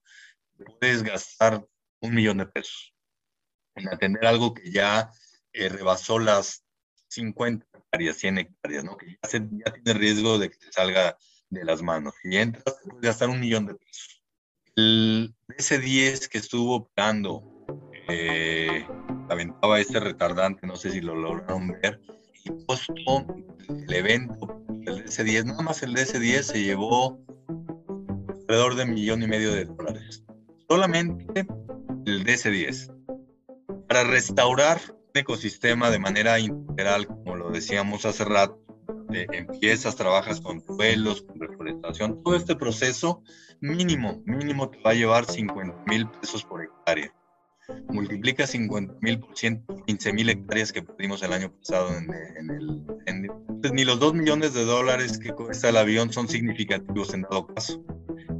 puedes 0.79 1.03
gastar 1.03 1.65
un 2.01 2.13
millón 2.13 2.38
de 2.38 2.46
pesos 2.46 2.94
en 3.79 3.89
atender 3.89 4.25
algo 4.25 4.53
que 4.53 4.72
ya 4.72 5.12
eh, 5.53 5.70
rebasó 5.70 6.20
las 6.20 6.63
50 7.10 7.65
hectáreas, 7.74 8.18
100 8.18 8.38
hectáreas, 8.38 8.84
¿no? 8.84 8.98
Que 8.98 9.18
ya, 9.22 9.74
tiene 9.74 10.00
riesgo 10.00 10.38
de 10.38 10.50
que 10.50 10.58
te 10.58 10.72
salga 10.72 11.18
de 11.50 11.65
las 11.65 11.82
manos. 11.82 12.13
Y 12.24 12.38
entras, 12.38 12.77
puedes 12.84 13.01
gastar 13.01 13.29
un 13.29 13.39
millón 13.39 13.65
de 13.65 13.75
pesos. 13.75 14.24
El 14.75 15.36
S10 15.58 16.27
que 16.27 16.38
estuvo 16.38 16.75
operando, 16.75 17.65
eh, 18.08 18.86
aventaba 19.29 19.79
este 19.79 20.00
retardante, 20.00 20.68
no 20.68 20.75
sé 20.75 20.91
si 20.91 21.01
lo 21.01 21.15
lograron 21.15 21.70
ver, 21.82 22.00
y 22.46 22.65
costó 22.65 23.25
el 23.68 23.94
evento, 23.94 24.63
el 24.86 25.06
DS10, 25.06 25.46
nada 25.46 25.63
más 25.63 25.84
el 25.84 25.94
DS10 25.94 26.41
se 26.44 26.63
llevó 26.63 27.20
alrededor 28.29 28.75
de 28.75 28.84
un 28.84 28.94
millón 28.94 29.24
y 29.24 29.27
medio 29.27 29.53
de 29.53 29.65
dólares. 29.65 30.24
Solamente 30.68 31.46
el 32.10 32.25
DS10. 32.25 32.94
Para 33.88 34.04
restaurar 34.04 34.80
ecosistema 35.13 35.89
de 35.89 36.00
manera 36.00 36.39
integral, 36.39 37.08
como 37.08 37.36
lo 37.36 37.51
decíamos 37.51 38.06
hace 38.06 38.25
rato, 38.25 38.60
empiezas, 39.12 39.96
trabajas 39.96 40.42
con 40.42 40.62
suelos, 40.66 41.24
con 41.24 41.39
reforestación, 41.39 42.24
todo 42.24 42.36
este 42.36 42.56
proceso 42.56 43.24
mínimo, 43.60 44.22
mínimo 44.25 44.70
te 44.70 44.82
va 44.82 44.92
a 44.92 44.96
llevar 44.96 45.25
50 45.25 45.84
mil 45.88 46.08
pesos 46.10 46.44
por 46.44 46.63
hectárea. 46.63 47.13
Multiplica 47.89 48.48
50 48.48 48.96
mil 49.01 49.20
por 49.20 49.34
15 49.34 50.13
mil 50.13 50.30
hectáreas 50.30 50.72
que 50.72 50.82
perdimos 50.82 51.22
el 51.22 51.34
año 51.34 51.51
pasado 51.51 51.96
en, 51.96 52.10
el 52.50 52.84
incendio. 52.89 53.44
ni 53.74 53.86
los 53.86 54.00
2 54.00 54.16
millones 54.16 54.54
de 54.54 54.66
dólares 54.66 55.20
que 55.20 55.32
cuesta 55.34 55.70
el 55.70 55.78
avión 55.78 56.12
son 56.12 56.28
significativos 56.28 57.13
en 57.13 57.24
todo 57.24 57.48
caso. 57.48 57.84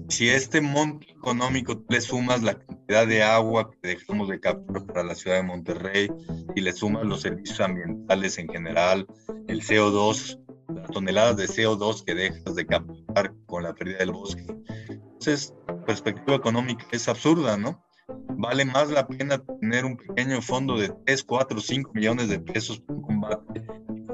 Si 0.10 0.28
este 0.28 0.60
monto 0.60 1.06
económico 1.08 1.84
le 1.88 2.02
sumas 2.02 2.42
la 2.42 2.56
cantidad 2.56 3.06
de 3.06 3.22
agua 3.22 3.70
que 3.70 3.90
dejamos 3.90 4.28
de 4.28 4.40
capturar 4.40 4.86
para 4.88 5.04
la 5.04 5.14
ciudad 5.14 5.38
de 5.38 5.44
Monterrey 5.44 6.10
y 6.56 6.62
le 6.62 6.74
sumas 6.74 7.06
los 7.06 7.22
servicios 7.22 7.60
ambientales 7.60 8.40
en 8.40 8.50
general, 8.50 9.06
el 9.48 9.62
CO2, 9.62 10.40
las 10.74 10.90
toneladas 10.90 11.38
de 11.38 11.46
CO2 11.46 12.04
que 12.04 12.16
dejas 12.16 12.56
de 12.56 12.66
capturar 12.66 13.34
con 13.46 13.62
la 13.62 13.76
pérdida 13.76 14.00
del 14.00 14.12
bosque. 14.12 14.48
Entonces, 14.90 15.54
perspectiva 15.86 16.36
económica 16.36 16.86
es 16.92 17.08
absurda, 17.08 17.56
¿no? 17.56 17.84
Vale 18.30 18.66
más 18.66 18.90
la 18.90 19.08
pena 19.08 19.44
tener 19.62 19.86
un 19.86 19.96
pequeño 19.96 20.42
fondo 20.42 20.76
de 20.76 20.92
3, 21.06 21.24
4, 21.24 21.62
5 21.62 21.92
millones 21.94 22.30
de 22.30 22.40
pesos 22.40 22.80
para 22.80 22.98
un 22.98 23.02
combate 23.04 23.64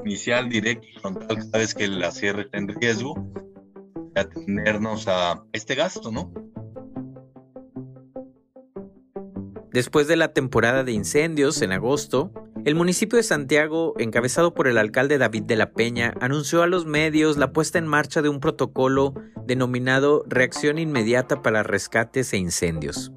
inicial, 0.04 0.50
directo 0.50 0.86
y 0.86 1.00
frontal 1.00 1.38
cada 1.38 1.58
vez 1.58 1.74
que 1.74 1.88
la 1.88 2.10
sierra 2.10 2.42
está 2.42 2.58
en 2.58 2.68
riesgo, 2.68 3.14
atendernos 4.16 5.06
a 5.08 5.42
este 5.52 5.74
gasto, 5.74 6.10
¿no? 6.10 6.32
Después 9.72 10.08
de 10.08 10.16
la 10.16 10.32
temporada 10.32 10.84
de 10.84 10.92
incendios 10.92 11.60
en 11.60 11.72
agosto, 11.72 12.32
el 12.64 12.74
municipio 12.74 13.18
de 13.18 13.22
Santiago, 13.22 13.94
encabezado 13.98 14.54
por 14.54 14.66
el 14.66 14.78
alcalde 14.78 15.18
David 15.18 15.42
de 15.42 15.54
la 15.54 15.70
Peña, 15.72 16.14
anunció 16.20 16.62
a 16.62 16.66
los 16.66 16.86
medios 16.86 17.36
la 17.36 17.52
puesta 17.52 17.78
en 17.78 17.86
marcha 17.86 18.22
de 18.22 18.28
un 18.28 18.40
protocolo 18.40 19.14
denominado 19.44 20.24
Reacción 20.26 20.78
Inmediata 20.78 21.42
para 21.42 21.62
Rescates 21.62 22.32
e 22.32 22.38
Incendios. 22.38 23.12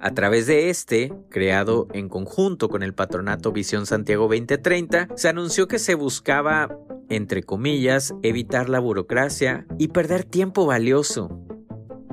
A 0.00 0.12
través 0.12 0.46
de 0.46 0.68
este, 0.68 1.12
creado 1.30 1.86
en 1.92 2.08
conjunto 2.08 2.68
con 2.68 2.82
el 2.82 2.92
patronato 2.92 3.52
Visión 3.52 3.86
Santiago 3.86 4.24
2030, 4.24 5.08
se 5.14 5.28
anunció 5.28 5.68
que 5.68 5.78
se 5.78 5.94
buscaba, 5.94 6.68
entre 7.10 7.42
comillas, 7.42 8.14
evitar 8.22 8.70
la 8.70 8.78
burocracia 8.78 9.66
y 9.78 9.88
perder 9.88 10.24
tiempo 10.24 10.64
valioso 10.64 11.40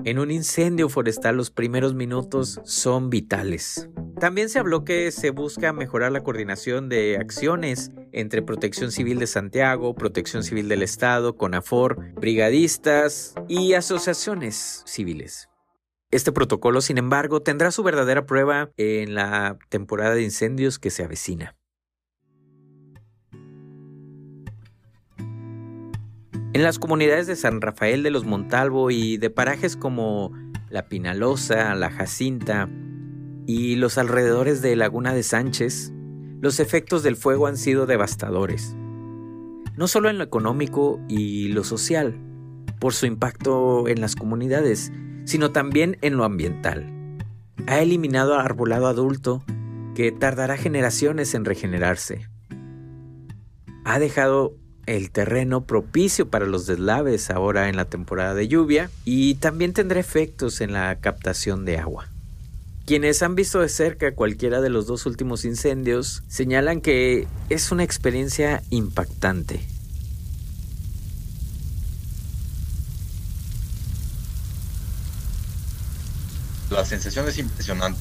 en 0.07 0.19
un 0.19 0.31
incendio 0.31 0.87
forestal 0.87 1.35
los 1.35 1.51
primeros 1.51 1.93
minutos 1.93 2.61
son 2.63 3.09
vitales. 3.09 3.89
También 4.21 4.47
se 4.47 4.57
habló 4.57 4.85
que 4.85 5.11
se 5.11 5.31
busca 5.31 5.73
mejorar 5.73 6.13
la 6.13 6.23
coordinación 6.23 6.87
de 6.87 7.17
acciones 7.17 7.91
entre 8.13 8.41
Protección 8.41 8.93
Civil 8.93 9.19
de 9.19 9.27
Santiago, 9.27 9.95
Protección 9.95 10.43
Civil 10.43 10.69
del 10.69 10.81
Estado, 10.81 11.35
CONAFOR, 11.35 12.13
brigadistas 12.13 13.35
y 13.49 13.73
asociaciones 13.73 14.83
civiles. 14.85 15.49
Este 16.09 16.31
protocolo, 16.31 16.79
sin 16.79 16.97
embargo, 16.97 17.41
tendrá 17.41 17.71
su 17.71 17.83
verdadera 17.83 18.25
prueba 18.25 18.71
en 18.77 19.13
la 19.13 19.57
temporada 19.67 20.15
de 20.15 20.23
incendios 20.23 20.79
que 20.79 20.89
se 20.89 21.03
avecina. 21.03 21.56
En 26.57 26.63
las 26.63 26.79
comunidades 26.79 27.27
de 27.27 27.35
San 27.35 27.61
Rafael 27.61 28.01
de 28.01 28.09
los 28.09 28.25
Montalvo 28.25 28.89
y 28.89 29.17
de 29.17 29.29
parajes 29.29 29.77
como 29.77 30.31
La 30.71 30.87
Pinalosa, 30.87 31.75
La 31.75 31.91
Jacinta 31.91 32.67
y 33.45 33.75
los 33.75 33.99
alrededores 33.99 34.63
de 34.63 34.75
Laguna 34.75 35.13
de 35.13 35.21
Sánchez, 35.21 35.93
los 36.41 36.59
efectos 36.59 37.03
del 37.03 37.15
fuego 37.15 37.45
han 37.45 37.57
sido 37.57 37.85
devastadores. 37.85 38.75
No 39.75 39.87
solo 39.87 40.09
en 40.09 40.17
lo 40.17 40.23
económico 40.23 40.99
y 41.07 41.49
lo 41.49 41.63
social, 41.63 42.19
por 42.79 42.95
su 42.95 43.05
impacto 43.05 43.87
en 43.87 44.01
las 44.01 44.15
comunidades, 44.15 44.91
sino 45.25 45.51
también 45.51 45.99
en 46.01 46.17
lo 46.17 46.23
ambiental. 46.23 46.91
Ha 47.67 47.81
eliminado 47.81 48.33
arbolado 48.33 48.87
adulto 48.87 49.43
que 49.93 50.11
tardará 50.11 50.57
generaciones 50.57 51.35
en 51.35 51.45
regenerarse. 51.45 52.27
Ha 53.85 53.99
dejado 53.99 54.55
el 54.87 55.11
terreno 55.11 55.61
propicio 55.61 56.29
para 56.29 56.47
los 56.47 56.65
deslaves 56.65 57.29
ahora 57.29 57.69
en 57.69 57.75
la 57.75 57.85
temporada 57.85 58.33
de 58.33 58.47
lluvia 58.47 58.89
y 59.05 59.35
también 59.35 59.73
tendrá 59.73 59.99
efectos 59.99 60.61
en 60.61 60.73
la 60.73 60.95
captación 60.99 61.65
de 61.65 61.77
agua. 61.77 62.07
Quienes 62.85 63.21
han 63.21 63.35
visto 63.35 63.59
de 63.59 63.67
cerca 63.67 64.15
cualquiera 64.15 64.61
de 64.61 64.69
los 64.69 64.87
dos 64.87 65.05
últimos 65.05 65.43
incendios 65.43 66.23
señalan 66.29 66.79
que 66.79 67.27
es 67.49 67.71
una 67.71 67.83
experiencia 67.83 68.63
impactante. 68.69 69.59
La 76.69 76.85
sensación 76.85 77.27
es 77.27 77.37
impresionante. 77.37 77.99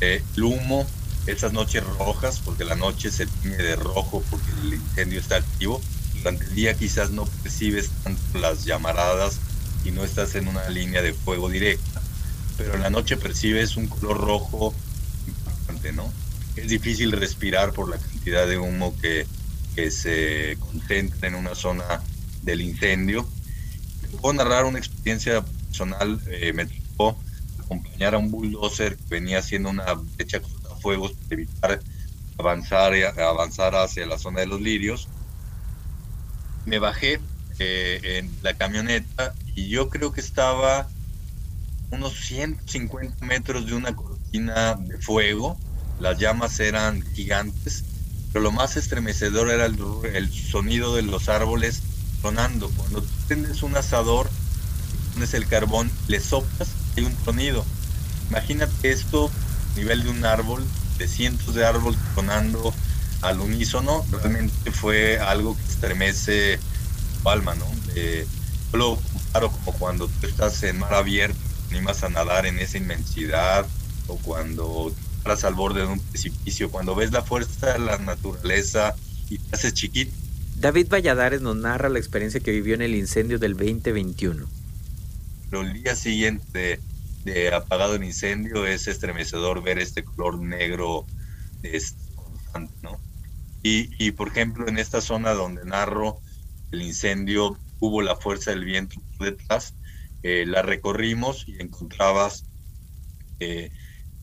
El 0.00 0.22
humo, 0.42 0.86
esas 1.26 1.52
noches 1.52 1.82
rojas, 1.98 2.40
porque 2.44 2.64
la 2.64 2.76
noche 2.76 3.10
se 3.10 3.26
tiñe 3.26 3.56
de 3.56 3.74
rojo 3.74 4.22
porque 4.30 4.46
el 4.62 4.74
incendio 4.74 5.18
está 5.18 5.36
activo, 5.36 5.80
durante 6.22 6.44
el 6.44 6.54
día 6.54 6.74
quizás 6.74 7.10
no 7.10 7.24
percibes 7.42 7.90
tanto 8.04 8.38
las 8.38 8.64
llamaradas 8.64 9.38
y 9.84 9.90
no 9.90 10.04
estás 10.04 10.36
en 10.36 10.46
una 10.46 10.68
línea 10.68 11.02
de 11.02 11.12
fuego 11.12 11.48
directa, 11.48 12.00
pero 12.56 12.74
en 12.74 12.82
la 12.82 12.90
noche 12.90 13.16
percibes 13.16 13.76
un 13.76 13.88
color 13.88 14.18
rojo 14.18 14.72
importante, 15.26 15.92
¿no? 15.92 16.12
Es 16.54 16.68
difícil 16.68 17.10
respirar 17.10 17.72
por 17.72 17.88
la 17.88 17.98
cantidad 17.98 18.46
de 18.46 18.58
humo 18.58 18.94
que, 19.00 19.26
que 19.74 19.90
se 19.90 20.56
concentra 20.60 21.26
en 21.26 21.34
una 21.34 21.56
zona 21.56 21.84
del 22.42 22.60
incendio. 22.60 23.26
puedo 24.20 24.34
narrar 24.34 24.64
una 24.64 24.78
experiencia 24.78 25.42
personal, 25.42 26.20
eh, 26.30 26.52
me 26.52 26.66
tocó 26.66 27.18
acompañar 27.58 28.14
a 28.14 28.18
un 28.18 28.30
bulldozer 28.30 28.96
que 28.96 29.14
venía 29.16 29.38
haciendo 29.38 29.70
una 29.70 29.92
brecha 29.94 30.40
fuegos 30.80 31.12
para 31.12 31.34
evitar 31.34 31.80
avanzar, 32.38 32.94
avanzar 33.18 33.74
hacia 33.74 34.06
la 34.06 34.18
zona 34.18 34.40
de 34.40 34.46
los 34.46 34.60
lirios 34.60 35.08
me 36.66 36.78
bajé 36.78 37.20
eh, 37.58 38.00
en 38.18 38.30
la 38.42 38.54
camioneta 38.54 39.34
y 39.54 39.68
yo 39.68 39.88
creo 39.88 40.12
que 40.12 40.20
estaba 40.20 40.88
unos 41.90 42.14
150 42.14 43.24
metros 43.26 43.66
de 43.66 43.74
una 43.74 43.94
cortina 43.94 44.74
de 44.74 44.98
fuego, 44.98 45.58
las 46.00 46.18
llamas 46.18 46.58
eran 46.60 47.02
gigantes, 47.14 47.84
pero 48.32 48.42
lo 48.42 48.50
más 48.50 48.76
estremecedor 48.76 49.50
era 49.50 49.66
el, 49.66 49.78
el 50.14 50.32
sonido 50.32 50.96
de 50.96 51.02
los 51.02 51.28
árboles 51.28 51.82
sonando. 52.22 52.70
Cuando 52.70 53.04
tienes 53.28 53.62
un 53.62 53.76
asador, 53.76 54.30
pones 55.12 55.34
el 55.34 55.46
carbón, 55.46 55.90
le 56.08 56.18
soplas, 56.20 56.70
hay 56.96 57.04
un 57.04 57.16
sonido. 57.24 57.64
Imagínate 58.30 58.90
esto 58.90 59.30
a 59.74 59.78
nivel 59.78 60.02
de 60.04 60.10
un 60.10 60.24
árbol, 60.24 60.64
de 60.96 61.08
cientos 61.08 61.54
de 61.54 61.66
árboles 61.66 62.00
sonando 62.14 62.72
al 63.22 63.40
unísono, 63.40 64.04
realmente 64.10 64.70
fue 64.70 65.18
algo 65.18 65.56
que 65.56 65.62
estremece 65.62 66.58
tu 67.22 67.28
alma, 67.30 67.54
¿no? 67.54 67.66
Eh, 67.94 68.26
yo 68.72 68.78
lo 68.78 68.96
comparo 68.96 69.50
como 69.50 69.72
cuando 69.78 70.08
tú 70.08 70.26
estás 70.26 70.62
en 70.64 70.78
mar 70.78 70.94
abierto, 70.94 71.38
animas 71.70 72.02
a 72.02 72.08
nadar 72.08 72.46
en 72.46 72.58
esa 72.58 72.78
inmensidad, 72.78 73.66
o 74.08 74.16
cuando 74.18 74.92
estás 75.18 75.44
al 75.44 75.54
borde 75.54 75.80
de 75.80 75.86
un 75.86 76.00
precipicio, 76.00 76.70
cuando 76.70 76.94
ves 76.94 77.12
la 77.12 77.22
fuerza 77.22 77.74
de 77.74 77.78
la 77.78 77.98
naturaleza 77.98 78.94
y 79.30 79.38
te 79.38 79.54
haces 79.54 79.74
chiquito. 79.74 80.12
David 80.56 80.88
Valladares 80.88 81.40
nos 81.40 81.56
narra 81.56 81.88
la 81.88 81.98
experiencia 81.98 82.40
que 82.40 82.50
vivió 82.50 82.74
en 82.74 82.82
el 82.82 82.94
incendio 82.94 83.38
del 83.38 83.54
2021. 83.54 84.46
El 85.52 85.72
día 85.74 85.94
siguiente 85.94 86.80
de, 87.24 87.54
apagado 87.54 87.94
el 87.94 88.04
incendio 88.04 88.66
es 88.66 88.88
estremecedor 88.88 89.62
ver 89.62 89.78
este 89.78 90.02
color 90.02 90.38
negro 90.40 91.06
este, 91.62 92.00
constante, 92.16 92.74
¿no? 92.82 92.98
Y, 93.64 94.10
por 94.12 94.28
ejemplo, 94.28 94.66
en 94.66 94.78
esta 94.78 95.00
zona 95.00 95.32
donde 95.34 95.64
narro 95.64 96.20
el 96.72 96.82
incendio, 96.82 97.56
hubo 97.78 98.02
la 98.02 98.16
fuerza 98.16 98.50
del 98.50 98.64
viento 98.64 99.00
detrás, 99.20 99.76
eh, 100.24 100.44
la 100.46 100.62
recorrimos 100.62 101.44
y 101.46 101.60
encontrabas 101.60 102.44
eh, 103.38 103.70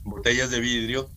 botellas 0.03 0.51
de 0.51 0.59
vidrio. 0.59 1.09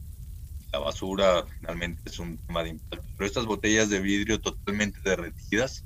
La 0.72 0.78
basura 0.78 1.44
finalmente 1.58 2.02
es 2.06 2.18
un 2.18 2.38
tema 2.38 2.62
de 2.62 2.70
impacto, 2.70 3.06
pero 3.16 3.26
estas 3.26 3.46
botellas 3.46 3.90
de 3.90 4.00
vidrio 4.00 4.40
totalmente 4.40 5.00
derretidas. 5.04 5.84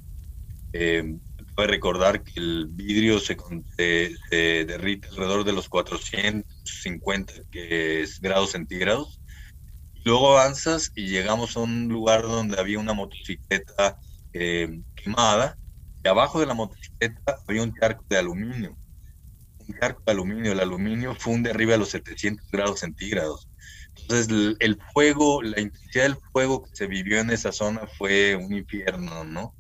Eh, 0.75 1.17
puede 1.55 1.69
recordar 1.69 2.23
que 2.23 2.39
el 2.39 2.67
vidrio 2.69 3.19
se, 3.19 3.37
se, 3.77 4.65
derrite 4.67 5.09
alrededor 5.09 5.45
de 5.45 5.55
los 5.55 5.71
450 5.71 7.33
grados 8.21 8.51
centígrados 8.51 9.21
Luego 10.07 10.39
avanzas 10.39 10.93
y 10.95 11.09
llegamos 11.09 11.57
a 11.57 11.61
un 11.63 11.89
lugar 11.89 12.23
donde 12.23 12.61
había 12.61 12.79
una 12.79 12.93
motocicleta 12.93 13.99
eh, 14.33 14.81
quemada 14.95 15.59
y 16.05 16.07
abajo 16.07 16.39
de 16.39 16.47
la 16.47 16.55
motocicleta 16.55 17.41
había 17.49 17.65
un 17.65 17.75
charco 17.75 18.05
de 18.09 18.17
aluminio. 18.17 18.79
Un 19.67 19.77
charco 19.81 20.05
de 20.07 20.13
aluminio. 20.13 20.53
El 20.53 20.61
aluminio 20.61 21.17
funde 21.17 21.51
arriba 21.51 21.73
de 21.73 21.79
los 21.79 21.89
700 21.89 22.49
grados 22.53 22.79
centígrados. 22.79 23.49
Entonces 23.97 24.29
el, 24.29 24.57
el, 24.61 24.79
fuego, 24.95 25.43
la 25.43 25.61
intensidad 25.61 26.05
del 26.05 26.19
fuego 26.31 26.63
que 26.63 26.71
se 26.73 26.87
vivió 26.87 27.19
en 27.19 27.31
esa 27.31 27.51
zona 27.51 27.89
fue 27.99 28.37
un 28.37 28.53
infierno, 28.53 29.25
¿no? 29.25 29.57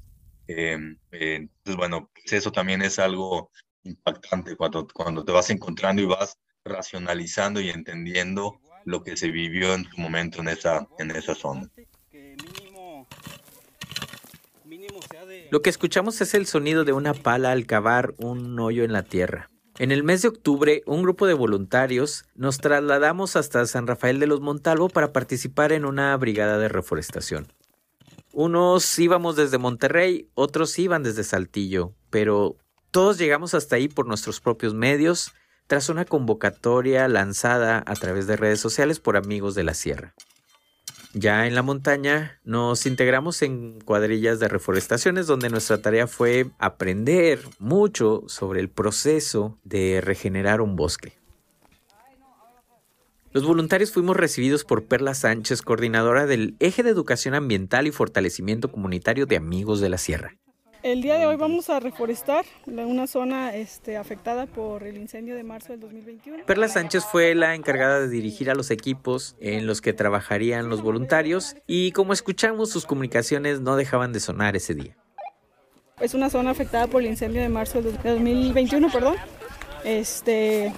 Eh, 0.46 0.78
eh, 1.10 1.34
entonces, 1.34 1.76
bueno, 1.76 2.08
pues 2.14 2.32
eso 2.34 2.52
también 2.52 2.82
es 2.82 3.00
algo 3.00 3.50
impactante 3.82 4.54
cuando, 4.54 4.86
cuando 4.86 5.24
te 5.24 5.32
vas 5.32 5.50
encontrando 5.50 6.02
y 6.02 6.06
vas 6.06 6.38
racionalizando 6.64 7.60
y 7.60 7.70
entendiendo 7.70 8.60
lo 8.86 9.02
que 9.02 9.16
se 9.16 9.30
vivió 9.30 9.74
en 9.74 9.84
su 9.84 10.00
momento 10.00 10.40
en 10.40 10.48
esa, 10.48 10.88
en 10.98 11.10
esa 11.10 11.34
zona. 11.34 11.68
Lo 15.50 15.60
que 15.60 15.70
escuchamos 15.70 16.20
es 16.20 16.34
el 16.34 16.46
sonido 16.46 16.84
de 16.84 16.92
una 16.92 17.12
pala 17.12 17.50
al 17.50 17.66
cavar 17.66 18.14
un 18.18 18.58
hoyo 18.58 18.84
en 18.84 18.92
la 18.92 19.02
tierra. 19.02 19.50
En 19.78 19.92
el 19.92 20.04
mes 20.04 20.22
de 20.22 20.28
octubre, 20.28 20.82
un 20.86 21.02
grupo 21.02 21.26
de 21.26 21.34
voluntarios 21.34 22.24
nos 22.34 22.58
trasladamos 22.58 23.36
hasta 23.36 23.66
San 23.66 23.86
Rafael 23.86 24.20
de 24.20 24.26
los 24.26 24.40
Montalvo 24.40 24.88
para 24.88 25.12
participar 25.12 25.72
en 25.72 25.84
una 25.84 26.16
brigada 26.16 26.56
de 26.58 26.68
reforestación. 26.68 27.52
Unos 28.32 28.98
íbamos 28.98 29.34
desde 29.34 29.58
Monterrey, 29.58 30.30
otros 30.34 30.78
iban 30.78 31.02
desde 31.02 31.24
Saltillo, 31.24 31.92
pero 32.10 32.56
todos 32.90 33.18
llegamos 33.18 33.52
hasta 33.54 33.76
ahí 33.76 33.88
por 33.88 34.06
nuestros 34.06 34.40
propios 34.40 34.74
medios 34.74 35.32
tras 35.66 35.88
una 35.88 36.04
convocatoria 36.04 37.08
lanzada 37.08 37.82
a 37.86 37.94
través 37.94 38.26
de 38.26 38.36
redes 38.36 38.60
sociales 38.60 39.00
por 39.00 39.16
amigos 39.16 39.54
de 39.54 39.64
la 39.64 39.74
sierra. 39.74 40.14
Ya 41.18 41.46
en 41.46 41.54
la 41.54 41.62
montaña 41.62 42.40
nos 42.44 42.84
integramos 42.84 43.40
en 43.40 43.80
cuadrillas 43.80 44.38
de 44.38 44.48
reforestaciones 44.48 45.26
donde 45.26 45.48
nuestra 45.48 45.78
tarea 45.78 46.06
fue 46.06 46.50
aprender 46.58 47.40
mucho 47.58 48.24
sobre 48.26 48.60
el 48.60 48.68
proceso 48.68 49.58
de 49.64 50.02
regenerar 50.02 50.60
un 50.60 50.76
bosque. 50.76 51.18
Los 53.32 53.44
voluntarios 53.44 53.92
fuimos 53.92 54.16
recibidos 54.16 54.64
por 54.64 54.84
Perla 54.84 55.14
Sánchez, 55.14 55.62
coordinadora 55.62 56.26
del 56.26 56.54
Eje 56.58 56.82
de 56.82 56.90
Educación 56.90 57.34
Ambiental 57.34 57.86
y 57.86 57.92
Fortalecimiento 57.92 58.70
Comunitario 58.70 59.26
de 59.26 59.36
Amigos 59.36 59.80
de 59.80 59.88
la 59.88 59.98
Sierra. 59.98 60.36
El 60.86 61.02
día 61.02 61.18
de 61.18 61.26
hoy 61.26 61.34
vamos 61.34 61.68
a 61.68 61.80
reforestar 61.80 62.44
una 62.64 63.08
zona 63.08 63.56
este, 63.56 63.96
afectada 63.96 64.46
por 64.46 64.84
el 64.84 64.96
incendio 64.96 65.34
de 65.34 65.42
marzo 65.42 65.72
del 65.72 65.80
2021. 65.80 66.46
Perla 66.46 66.68
Sánchez 66.68 67.04
fue 67.10 67.34
la 67.34 67.56
encargada 67.56 67.98
de 67.98 68.08
dirigir 68.08 68.52
a 68.52 68.54
los 68.54 68.70
equipos 68.70 69.34
en 69.40 69.66
los 69.66 69.80
que 69.80 69.92
trabajarían 69.92 70.68
los 70.68 70.82
voluntarios 70.82 71.56
y 71.66 71.90
como 71.90 72.12
escuchamos 72.12 72.70
sus 72.70 72.86
comunicaciones 72.86 73.60
no 73.60 73.74
dejaban 73.74 74.12
de 74.12 74.20
sonar 74.20 74.54
ese 74.54 74.74
día. 74.74 74.96
Es 75.98 76.14
una 76.14 76.30
zona 76.30 76.52
afectada 76.52 76.86
por 76.86 77.02
el 77.02 77.08
incendio 77.08 77.42
de 77.42 77.48
marzo 77.48 77.82
del 77.82 77.96
2021, 77.96 78.88
perdón. 78.92 79.16
Este, 79.82 80.72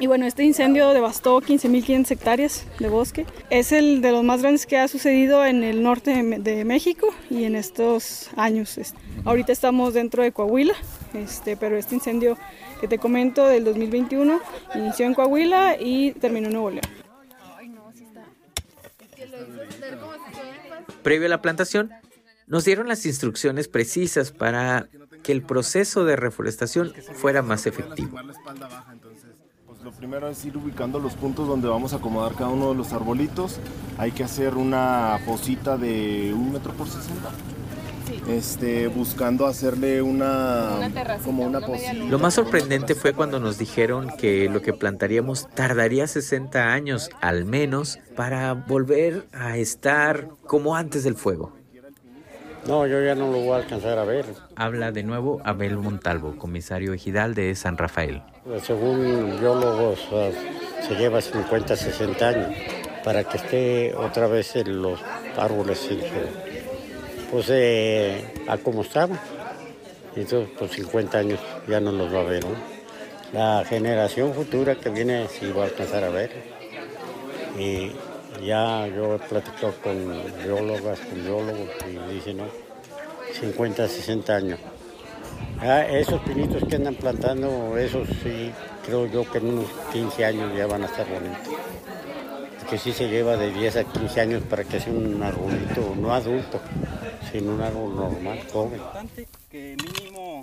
y 0.00 0.06
bueno, 0.06 0.26
este 0.26 0.44
incendio 0.44 0.92
devastó 0.92 1.40
15.500 1.40 2.10
hectáreas 2.10 2.66
de 2.78 2.88
bosque. 2.88 3.26
Es 3.50 3.70
el 3.72 4.00
de 4.02 4.10
los 4.10 4.24
más 4.24 4.42
grandes 4.42 4.66
que 4.66 4.76
ha 4.76 4.88
sucedido 4.88 5.44
en 5.44 5.62
el 5.62 5.82
norte 5.82 6.22
de 6.22 6.64
México 6.64 7.08
y 7.30 7.44
en 7.44 7.54
estos 7.54 8.30
años. 8.36 8.78
Ahorita 9.24 9.52
estamos 9.52 9.94
dentro 9.94 10.22
de 10.22 10.32
Coahuila, 10.32 10.74
este, 11.14 11.56
pero 11.56 11.76
este 11.76 11.94
incendio 11.94 12.36
que 12.80 12.88
te 12.88 12.98
comento 12.98 13.46
del 13.46 13.64
2021 13.64 14.40
inició 14.74 15.06
en 15.06 15.14
Coahuila 15.14 15.76
y 15.78 16.12
terminó 16.12 16.48
en 16.48 16.52
Nuevo 16.52 16.70
León. 16.70 16.82
Previo 21.02 21.26
a 21.26 21.30
la 21.30 21.42
plantación, 21.42 21.90
nos 22.46 22.64
dieron 22.64 22.88
las 22.88 23.06
instrucciones 23.06 23.68
precisas 23.68 24.32
para 24.32 24.88
que 25.22 25.32
el 25.32 25.42
proceso 25.42 26.04
de 26.04 26.16
reforestación 26.16 26.92
fuera 27.14 27.42
más 27.42 27.66
efectivo. 27.66 28.18
Primero 30.04 30.28
es 30.28 30.44
ir 30.44 30.54
ubicando 30.54 30.98
los 30.98 31.14
puntos 31.14 31.48
donde 31.48 31.66
vamos 31.66 31.94
a 31.94 31.96
acomodar 31.96 32.34
cada 32.34 32.50
uno 32.50 32.68
de 32.68 32.74
los 32.74 32.92
arbolitos. 32.92 33.58
Hay 33.96 34.12
que 34.12 34.22
hacer 34.22 34.54
una 34.54 35.18
fosita 35.24 35.78
de 35.78 36.30
un 36.34 36.52
metro 36.52 36.74
por 36.74 36.86
60. 36.86 37.30
Este, 38.28 38.88
buscando 38.88 39.46
hacerle 39.46 40.02
una, 40.02 40.92
como 41.24 41.44
una 41.44 41.58
Lo 42.10 42.18
más 42.18 42.34
sorprendente 42.34 42.94
fue 42.94 43.14
cuando 43.14 43.40
nos 43.40 43.56
dijeron 43.56 44.10
que 44.18 44.50
lo 44.50 44.60
que 44.60 44.74
plantaríamos 44.74 45.48
tardaría 45.54 46.06
60 46.06 46.70
años 46.70 47.08
al 47.22 47.46
menos 47.46 47.98
para 48.14 48.52
volver 48.52 49.26
a 49.32 49.56
estar 49.56 50.28
como 50.46 50.76
antes 50.76 51.02
del 51.04 51.14
fuego. 51.14 51.63
No, 52.66 52.86
yo 52.86 53.02
ya 53.02 53.14
no 53.14 53.30
lo 53.30 53.40
voy 53.40 53.52
a 53.52 53.56
alcanzar 53.56 53.98
a 53.98 54.04
ver. 54.04 54.24
Habla 54.56 54.90
de 54.90 55.02
nuevo 55.02 55.40
Abel 55.44 55.76
Montalvo, 55.76 56.36
comisario 56.38 56.94
ejidal 56.94 57.34
de 57.34 57.54
San 57.54 57.76
Rafael. 57.76 58.22
Pues, 58.44 58.62
según 58.62 59.38
biólogos, 59.38 60.00
se 60.86 60.94
lleva 60.94 61.20
50, 61.20 61.76
60 61.76 62.28
años 62.28 62.56
para 63.04 63.24
que 63.24 63.36
esté 63.36 63.94
otra 63.94 64.26
vez 64.28 64.56
en 64.56 64.80
los 64.80 64.98
árboles, 65.36 65.90
pues 67.30 67.46
eh, 67.50 68.32
a 68.48 68.56
como 68.56 68.80
estaba. 68.80 69.18
Entonces, 70.16 70.48
pues 70.58 70.70
50 70.72 71.18
años 71.18 71.40
ya 71.68 71.80
no 71.80 71.92
los 71.92 72.12
va 72.14 72.20
a 72.20 72.24
ver. 72.24 72.44
La 73.32 73.64
generación 73.68 74.32
futura 74.32 74.76
que 74.76 74.88
viene 74.88 75.26
sí 75.28 75.52
va 75.52 75.64
a 75.64 75.66
alcanzar 75.66 76.04
a 76.04 76.08
ver. 76.08 76.30
Y 77.58 77.92
ya 78.42 78.86
yo 78.88 79.16
he 79.16 79.18
platicado 79.18 79.74
con 79.82 79.94
biólogas, 80.42 80.98
con 81.00 81.24
biólogos 81.24 81.68
y 81.86 82.12
dicen, 82.14 82.38
no, 82.38 82.44
50, 83.40 83.88
60 83.88 84.36
años. 84.36 84.58
esos 85.90 86.20
pinitos 86.22 86.62
que 86.68 86.76
andan 86.76 86.94
plantando, 86.94 87.76
esos 87.78 88.08
sí, 88.22 88.50
creo 88.84 89.06
yo 89.06 89.30
que 89.30 89.38
en 89.38 89.48
unos 89.48 89.70
15 89.92 90.24
años 90.24 90.56
ya 90.56 90.66
van 90.66 90.82
a 90.82 90.86
estar 90.86 91.06
bonitos. 91.08 91.54
Que 92.68 92.78
sí 92.78 92.92
se 92.92 93.08
lleva 93.08 93.36
de 93.36 93.52
10 93.52 93.76
a 93.76 93.84
15 93.84 94.20
años 94.20 94.42
para 94.48 94.64
que 94.64 94.80
sea 94.80 94.92
un 94.92 95.22
arbolito, 95.22 95.94
no 95.96 96.12
adulto, 96.12 96.60
sino 97.30 97.54
un 97.54 97.60
árbol 97.60 97.94
normal, 97.94 98.40
joven. 98.52 98.80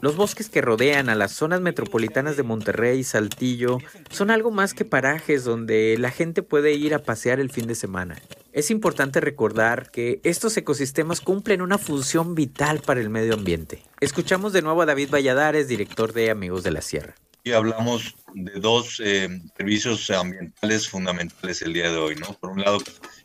Los 0.02 0.16
bosques 0.16 0.50
que 0.50 0.62
rodean 0.62 1.10
a 1.10 1.16
las 1.16 1.32
zonas 1.32 1.62
metropolitanas 1.62 2.36
de 2.36 2.42
Monterrey 2.42 3.00
y 3.00 3.04
Saltillo 3.04 3.78
son 4.10 4.32
algo 4.32 4.50
más 4.50 4.74
que 4.74 4.84
parajes 4.84 5.44
donde 5.44 5.96
la 6.00 6.10
gente 6.10 6.42
puede 6.42 6.74
ir 6.74 6.96
a 6.96 7.04
pasear 7.04 7.40
el 7.40 7.52
fin 7.52 7.68
de 7.68 7.76
semana. 7.76 8.18
Es 8.52 8.72
importante 8.72 9.22
recordar 9.22 9.92
que 9.92 10.20
estos 10.24 10.58
ecosistemas 10.58 11.22
cumplen 11.22 11.62
una 11.62 11.78
función 11.78 12.34
vital 12.34 12.82
para 12.84 13.00
el 13.00 13.12
medio 13.12 13.36
ambiente. 13.36 13.84
Escuchamos 14.00 14.54
de 14.54 14.64
nuevo 14.64 14.82
a 14.82 14.88
David 14.88 15.12
Valladares, 15.12 15.68
director 15.68 16.14
de 16.14 16.32
Amigos 16.32 16.64
de 16.64 16.72
la 16.72 16.82
Sierra. 16.82 17.14
Aquí 17.42 17.54
hablamos 17.54 18.16
de 18.36 18.60
dos 18.60 19.02
eh, 19.04 19.28
servicios 19.58 20.10
ambientales 20.12 20.88
fundamentales 20.88 21.64
el 21.64 21.74
día 21.74 21.90
de 21.90 21.98
hoy, 21.98 22.16
¿no? 22.16 22.34
Por 22.34 22.52
un 22.52 22.62
lado, 22.62 22.78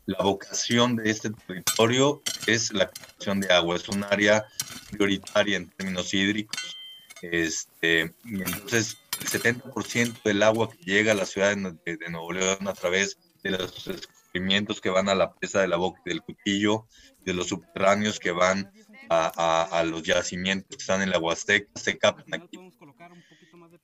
la 0.07 0.23
vocación 0.23 0.97
de 0.97 1.11
este 1.11 1.31
territorio 1.47 2.23
es 2.47 2.73
la 2.73 2.89
captación 2.89 3.41
de 3.41 3.53
agua, 3.53 3.77
es 3.77 3.89
un 3.91 4.05
área 4.05 4.47
prioritaria 4.91 5.59
en 5.59 5.69
términos 5.69 6.15
hídricos. 6.15 6.77
Este, 7.21 8.11
y 8.25 8.41
entonces, 8.41 8.97
el 9.21 9.27
70% 9.27 10.23
del 10.23 10.43
agua 10.43 10.71
que 10.71 10.83
llega 10.83 11.13
a 11.13 11.17
la 11.17 11.27
ciudad 11.27 11.55
de, 11.55 12.11
Nuevo 12.11 12.33
León 12.33 12.69
a 12.69 12.73
través 12.73 13.19
de 13.43 13.51
los 13.51 13.85
descubrimientos 13.85 14.81
que 14.81 14.91
van 14.91 15.11
a 15.11 15.15
la 15.15 15.35
presa 15.35 15.61
de 15.61 15.69
la 15.69 15.77
boca 15.77 16.01
del 16.07 16.23
cuchillo, 16.23 16.87
de 17.23 17.35
los 17.35 17.49
subterráneos 17.49 18.19
que 18.19 18.31
van 18.31 18.73
a, 19.09 19.63
a, 19.71 19.85
los 19.85 20.03
yacimientos 20.03 20.77
que 20.77 20.83
están 20.83 21.03
en 21.03 21.11
la 21.11 21.19
Huasteca, 21.19 21.69
se 21.75 21.99
captan 21.99 22.43
aquí. 22.43 22.59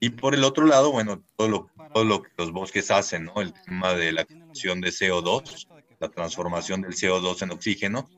Y 0.00 0.11
por 0.11 0.35
el 0.35 0.44
otro 0.44 0.66
lado, 0.66 0.90
bueno, 0.90 1.22
todo 1.37 1.48
lo, 1.48 1.70
todo 1.94 2.04
lo 2.04 2.22
que 2.22 2.30
los 2.37 2.52
bosques 2.52 2.90
hacen, 2.90 3.26
¿no? 3.26 3.40
El 3.40 3.52
tema 3.52 3.94
de 3.94 4.12
la 4.12 4.24
creación 4.24 4.80
de 4.80 4.88
CO2, 4.90 5.68
la 6.00 6.08
transformación 6.08 6.82
del 6.82 6.92
CO2 6.92 7.42
en 7.42 7.50
oxígeno. 7.52 8.08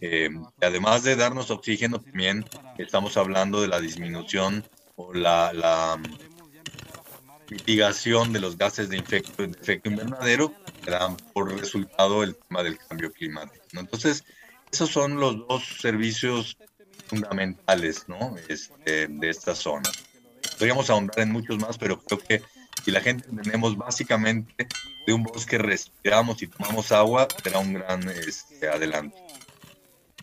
Eh, 0.00 0.30
además 0.60 1.02
de 1.02 1.16
darnos 1.16 1.50
oxígeno, 1.50 2.00
también 2.00 2.44
estamos 2.78 3.16
hablando 3.16 3.60
de 3.60 3.68
la 3.68 3.80
disminución 3.80 4.64
o 4.96 5.12
la, 5.12 5.52
la 5.52 6.00
mitigación 7.50 8.32
de 8.32 8.40
los 8.40 8.56
gases 8.56 8.88
de 8.88 8.98
efecto, 8.98 9.46
de 9.46 9.58
efecto 9.58 9.90
invernadero 9.90 10.54
que 10.82 10.90
dan 10.90 11.16
por 11.32 11.52
resultado 11.58 12.22
el 12.22 12.36
tema 12.36 12.62
del 12.62 12.78
cambio 12.78 13.12
climático. 13.12 13.64
¿no? 13.72 13.80
Entonces, 13.80 14.24
esos 14.74 14.90
son 14.90 15.20
los 15.20 15.46
dos 15.46 15.62
servicios 15.80 16.58
fundamentales 17.06 18.08
¿no? 18.08 18.34
este, 18.48 19.06
de 19.06 19.30
esta 19.30 19.54
zona. 19.54 19.88
Podríamos 20.58 20.90
ahondar 20.90 21.20
en 21.20 21.30
muchos 21.30 21.58
más, 21.58 21.78
pero 21.78 22.00
creo 22.00 22.18
que 22.18 22.42
si 22.84 22.90
la 22.90 23.00
gente 23.00 23.28
tenemos 23.44 23.76
básicamente 23.76 24.66
de 25.06 25.12
un 25.12 25.22
bosque 25.22 25.58
respiramos 25.58 26.42
y 26.42 26.48
tomamos 26.48 26.90
agua, 26.90 27.28
será 27.40 27.60
un 27.60 27.74
gran 27.74 28.08
este, 28.08 28.68
adelanto. 28.68 29.16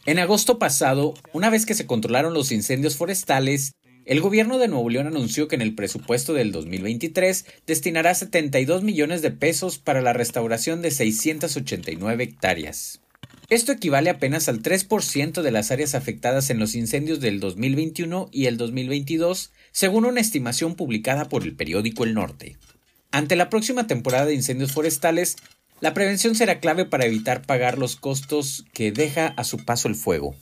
En 0.06 0.20
agosto 0.20 0.60
pasado, 0.60 1.14
una 1.32 1.50
vez 1.50 1.66
que 1.66 1.74
se 1.74 1.88
controlaron 1.88 2.34
los 2.34 2.52
incendios 2.52 2.98
forestales, 2.98 3.76
el 4.04 4.20
gobierno 4.20 4.58
de 4.58 4.68
Nuevo 4.68 4.90
León 4.90 5.08
anunció 5.08 5.48
que 5.48 5.56
en 5.56 5.62
el 5.62 5.76
presupuesto 5.76 6.34
del 6.34 6.52
2023 6.52 7.46
destinará 7.68 8.14
72 8.16 8.84
millones 8.84 9.22
de 9.22 9.32
pesos 9.32 9.78
para 9.78 10.02
la 10.02 10.12
restauración 10.12 10.82
de 10.82 10.92
689 10.92 12.24
hectáreas. 12.24 13.02
Esto 13.52 13.74
equivale 13.74 14.10
apenas 14.10 14.48
al 14.48 14.62
3% 14.62 15.42
de 15.42 15.52
las 15.52 15.72
áreas 15.72 15.94
afectadas 15.94 16.50
en 16.50 16.58
los 16.58 16.74
incendios 16.74 17.20
del 17.20 17.42
2021 17.42 18.30
y 18.32 18.46
el 18.46 18.56
2022, 18.56 19.52
según 19.74 20.06
una 20.06 20.22
estimación 20.22 20.76
publicada 20.76 21.28
por 21.28 21.44
el 21.44 21.54
periódico 21.54 22.06
El 22.06 22.14
Norte. 22.14 22.56
Ante 23.12 23.36
la 23.36 23.50
próxima 23.50 23.88
temporada 23.88 24.26
de 24.26 24.36
incendios 24.36 24.72
forestales, 24.72 25.36
la 25.82 25.94
prevención 25.94 26.34
será 26.34 26.62
clave 26.62 26.86
para 26.86 27.06
evitar 27.06 27.42
pagar 27.42 27.78
los 27.78 27.98
costos 27.98 28.64
que 28.72 28.94
deja 28.94 29.28
a 29.28 29.44
su 29.44 29.66
paso 29.66 29.90
el 29.90 29.96
fuego. 29.96 30.34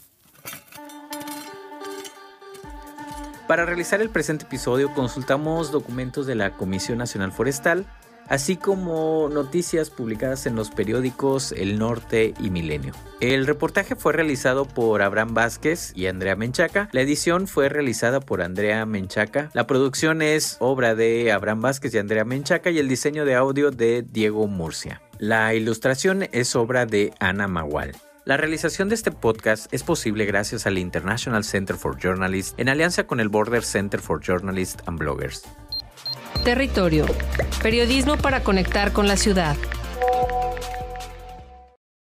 Para 3.47 3.65
realizar 3.65 4.01
el 4.01 4.11
presente 4.11 4.45
episodio 4.45 4.93
consultamos 4.93 5.71
documentos 5.71 6.27
de 6.27 6.35
la 6.35 6.55
Comisión 6.57 6.99
Nacional 6.99 7.31
Forestal, 7.31 7.87
así 8.29 8.55
como 8.55 9.29
noticias 9.29 9.89
publicadas 9.89 10.45
en 10.45 10.55
los 10.55 10.69
periódicos 10.69 11.51
El 11.51 11.79
Norte 11.79 12.33
y 12.39 12.49
Milenio. 12.49 12.93
El 13.19 13.45
reportaje 13.47 13.95
fue 13.95 14.13
realizado 14.13 14.65
por 14.65 15.01
Abraham 15.01 15.33
Vázquez 15.33 15.91
y 15.95 16.07
Andrea 16.07 16.35
Menchaca. 16.35 16.87
La 16.93 17.01
edición 17.01 17.47
fue 17.47 17.67
realizada 17.67 18.21
por 18.21 18.41
Andrea 18.41 18.85
Menchaca. 18.85 19.49
La 19.53 19.67
producción 19.67 20.21
es 20.21 20.55
obra 20.59 20.95
de 20.95 21.31
Abraham 21.31 21.61
Vázquez 21.61 21.93
y 21.93 21.97
Andrea 21.97 22.23
Menchaca 22.23 22.69
y 22.69 22.79
el 22.79 22.87
diseño 22.87 23.25
de 23.25 23.35
audio 23.35 23.71
de 23.71 24.05
Diego 24.09 24.47
Murcia. 24.47 25.01
La 25.17 25.53
ilustración 25.53 26.27
es 26.31 26.55
obra 26.55 26.85
de 26.85 27.13
Ana 27.19 27.49
Magual. 27.49 27.91
La 28.23 28.37
realización 28.37 28.89
de 28.89 28.95
este 28.95 29.11
podcast 29.11 29.73
es 29.73 29.83
posible 29.83 30.25
gracias 30.25 30.67
al 30.67 30.77
International 30.77 31.43
Center 31.43 31.75
for 31.75 31.97
Journalists 31.97 32.53
en 32.57 32.69
alianza 32.69 33.07
con 33.07 33.19
el 33.19 33.27
Border 33.27 33.63
Center 33.63 33.99
for 33.99 34.21
Journalists 34.21 34.83
and 34.85 34.99
Bloggers. 34.99 35.43
Territorio. 36.43 37.05
Periodismo 37.61 38.17
para 38.17 38.43
conectar 38.43 38.93
con 38.93 39.07
la 39.07 39.17
ciudad. 39.17 39.55